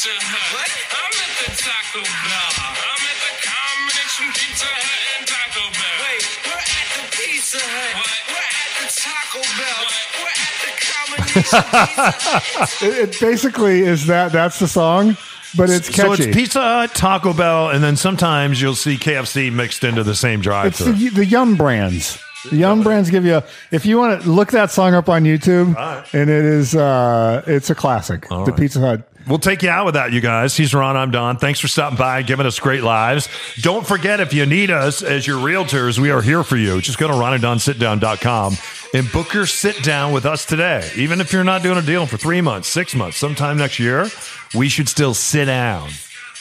Pizza 0.05 0.21
Hut. 0.21 0.53
What? 0.53 0.69
I'm 1.01 1.17
at 1.17 1.33
the 1.41 1.49
Taco 1.65 2.05
Bell. 2.05 2.53
I'm 2.61 3.09
at 3.09 3.19
the 3.25 3.33
combination 3.41 4.29
Pizza 4.37 4.69
Hut 4.69 5.01
and 5.17 5.25
Taco 5.25 5.65
Bell. 5.73 5.97
Wait, 6.05 6.21
we're 6.45 6.61
at 6.61 6.89
the 6.93 7.09
Pizza 7.17 7.57
Hut. 7.57 8.05
What? 8.05 8.21
We're 8.29 8.53
at 8.53 8.85
the 8.85 8.93
Taco 9.01 9.41
Bell. 9.57 9.81
We're 10.21 10.37
at 10.45 10.61
the 10.61 10.77
combination 10.85 12.85
It, 12.85 12.93
it 13.09 13.17
basically 13.19 13.81
is 13.81 14.05
that. 14.09 14.33
That's 14.33 14.59
the 14.59 14.69
song, 14.69 15.17
but 15.57 15.71
it's 15.71 15.89
catchy. 15.89 16.17
So 16.17 16.23
it's 16.29 16.37
Pizza 16.37 16.61
Hut, 16.61 16.95
Taco 16.95 17.33
Bell, 17.33 17.71
and 17.71 17.83
then 17.83 17.97
sometimes 17.97 18.61
you'll 18.61 18.75
see 18.75 18.99
KFC 18.99 19.51
mixed 19.51 19.85
into 19.85 20.05
the 20.05 20.15
same 20.15 20.41
It's 20.41 20.45
drive-through. 20.45 20.93
the, 20.93 21.09
the 21.09 21.25
Yum 21.25 21.57
brands. 21.57 22.23
The 22.51 22.57
Yum 22.57 22.83
brands 22.83 23.11
give 23.11 23.25
you. 23.25 23.37
a. 23.37 23.45
If 23.71 23.87
you 23.87 23.99
want 23.99 24.23
to 24.23 24.29
look 24.31 24.51
that 24.53 24.71
song 24.71 24.95
up 24.95 25.09
on 25.09 25.25
YouTube, 25.25 25.75
and 26.13 26.31
it 26.31 26.45
is. 26.45 26.75
uh 26.77 27.43
It's 27.47 27.71
a 27.71 27.75
classic. 27.75 28.29
the 28.29 28.37
right. 28.37 28.57
Pizza 28.57 28.81
Hut. 28.81 29.09
We'll 29.27 29.39
take 29.39 29.63
you 29.63 29.71
out 29.71 29.87
with 29.87 29.95
that, 29.95 30.13
you 30.13 30.21
guys. 30.21 30.55
He's 30.55 30.75
Ron. 30.75 30.99
I'm 30.99 31.11
Don. 31.11 31.39
Thanks 31.39 31.59
for 31.59 31.67
stopping 31.67 31.97
by 31.97 32.19
and 32.19 32.27
giving 32.27 32.45
us 32.45 32.61
great 32.61 32.83
lives. 32.83 33.27
Don't 33.63 33.87
forget, 33.87 34.21
if 34.21 34.35
you 34.35 34.45
need 34.45 34.71
us 34.71 35.03
as 35.03 35.27
your 35.27 35.39
realtors, 35.39 35.99
we 35.99 36.11
are 36.11 36.21
here 36.21 36.43
for 36.45 36.59
you. 36.59 36.79
Just 36.83 36.99
go 36.99 37.09
to 37.09 37.15
ronanddonsitdown.com 37.15 38.57
and 38.93 39.11
book 39.13 39.33
your 39.33 39.47
sit 39.47 39.83
down 39.83 40.13
with 40.13 40.27
us 40.27 40.45
today. 40.45 40.91
Even 40.97 41.23
if 41.23 41.33
you're 41.33 41.43
not 41.43 41.63
doing 41.63 41.79
a 41.79 41.83
deal 41.83 42.05
for 42.05 42.19
three 42.19 42.43
months, 42.43 42.69
six 42.69 42.95
months, 42.95 43.17
sometime 43.17 43.57
next 43.57 43.79
year, 43.79 44.09
we 44.55 44.69
should 44.69 44.91
still 44.91 45.15
sit 45.15 45.47
down 45.47 45.89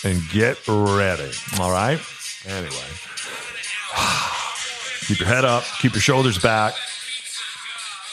and 0.04 0.22
get 0.32 0.58
ready. 0.68 1.32
All 1.62 1.72
right? 1.72 2.02
Anyway, 2.46 2.76
keep 5.04 5.20
your 5.20 5.30
head 5.30 5.46
up, 5.46 5.63
keep 5.80 5.94
your 5.94 6.02
shoulders 6.02 6.38
back. 6.38 6.74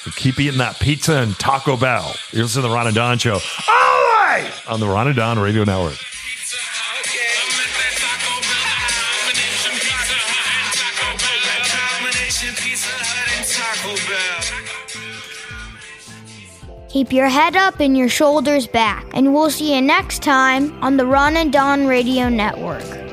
and 0.05 0.14
Keep 0.16 0.40
eating 0.40 0.59
that 0.59 0.79
pizza 0.81 1.16
and 1.18 1.38
Taco 1.38 1.76
Bell. 1.76 2.14
You're 2.33 2.44
listening 2.44 2.64
to 2.64 2.68
the 2.68 2.74
Ron 2.74 2.87
and 2.87 2.94
Don 2.96 3.18
Show. 3.18 3.38
On 4.68 4.81
the 4.81 4.87
Ron 4.87 5.09
and 5.09 5.16
Don 5.16 5.38
Radio 5.38 5.64
Network. 5.64 5.98
Keep 16.88 17.12
your 17.12 17.29
head 17.29 17.55
up 17.55 17.79
and 17.79 17.96
your 17.96 18.09
shoulders 18.09 18.66
back. 18.66 19.07
And 19.14 19.33
we'll 19.33 19.50
see 19.50 19.74
you 19.74 19.81
next 19.81 20.22
time 20.22 20.72
on 20.83 20.96
the 20.96 21.07
Ron 21.07 21.37
and 21.37 21.53
Don 21.53 21.87
Radio 21.87 22.29
Network. 22.29 23.10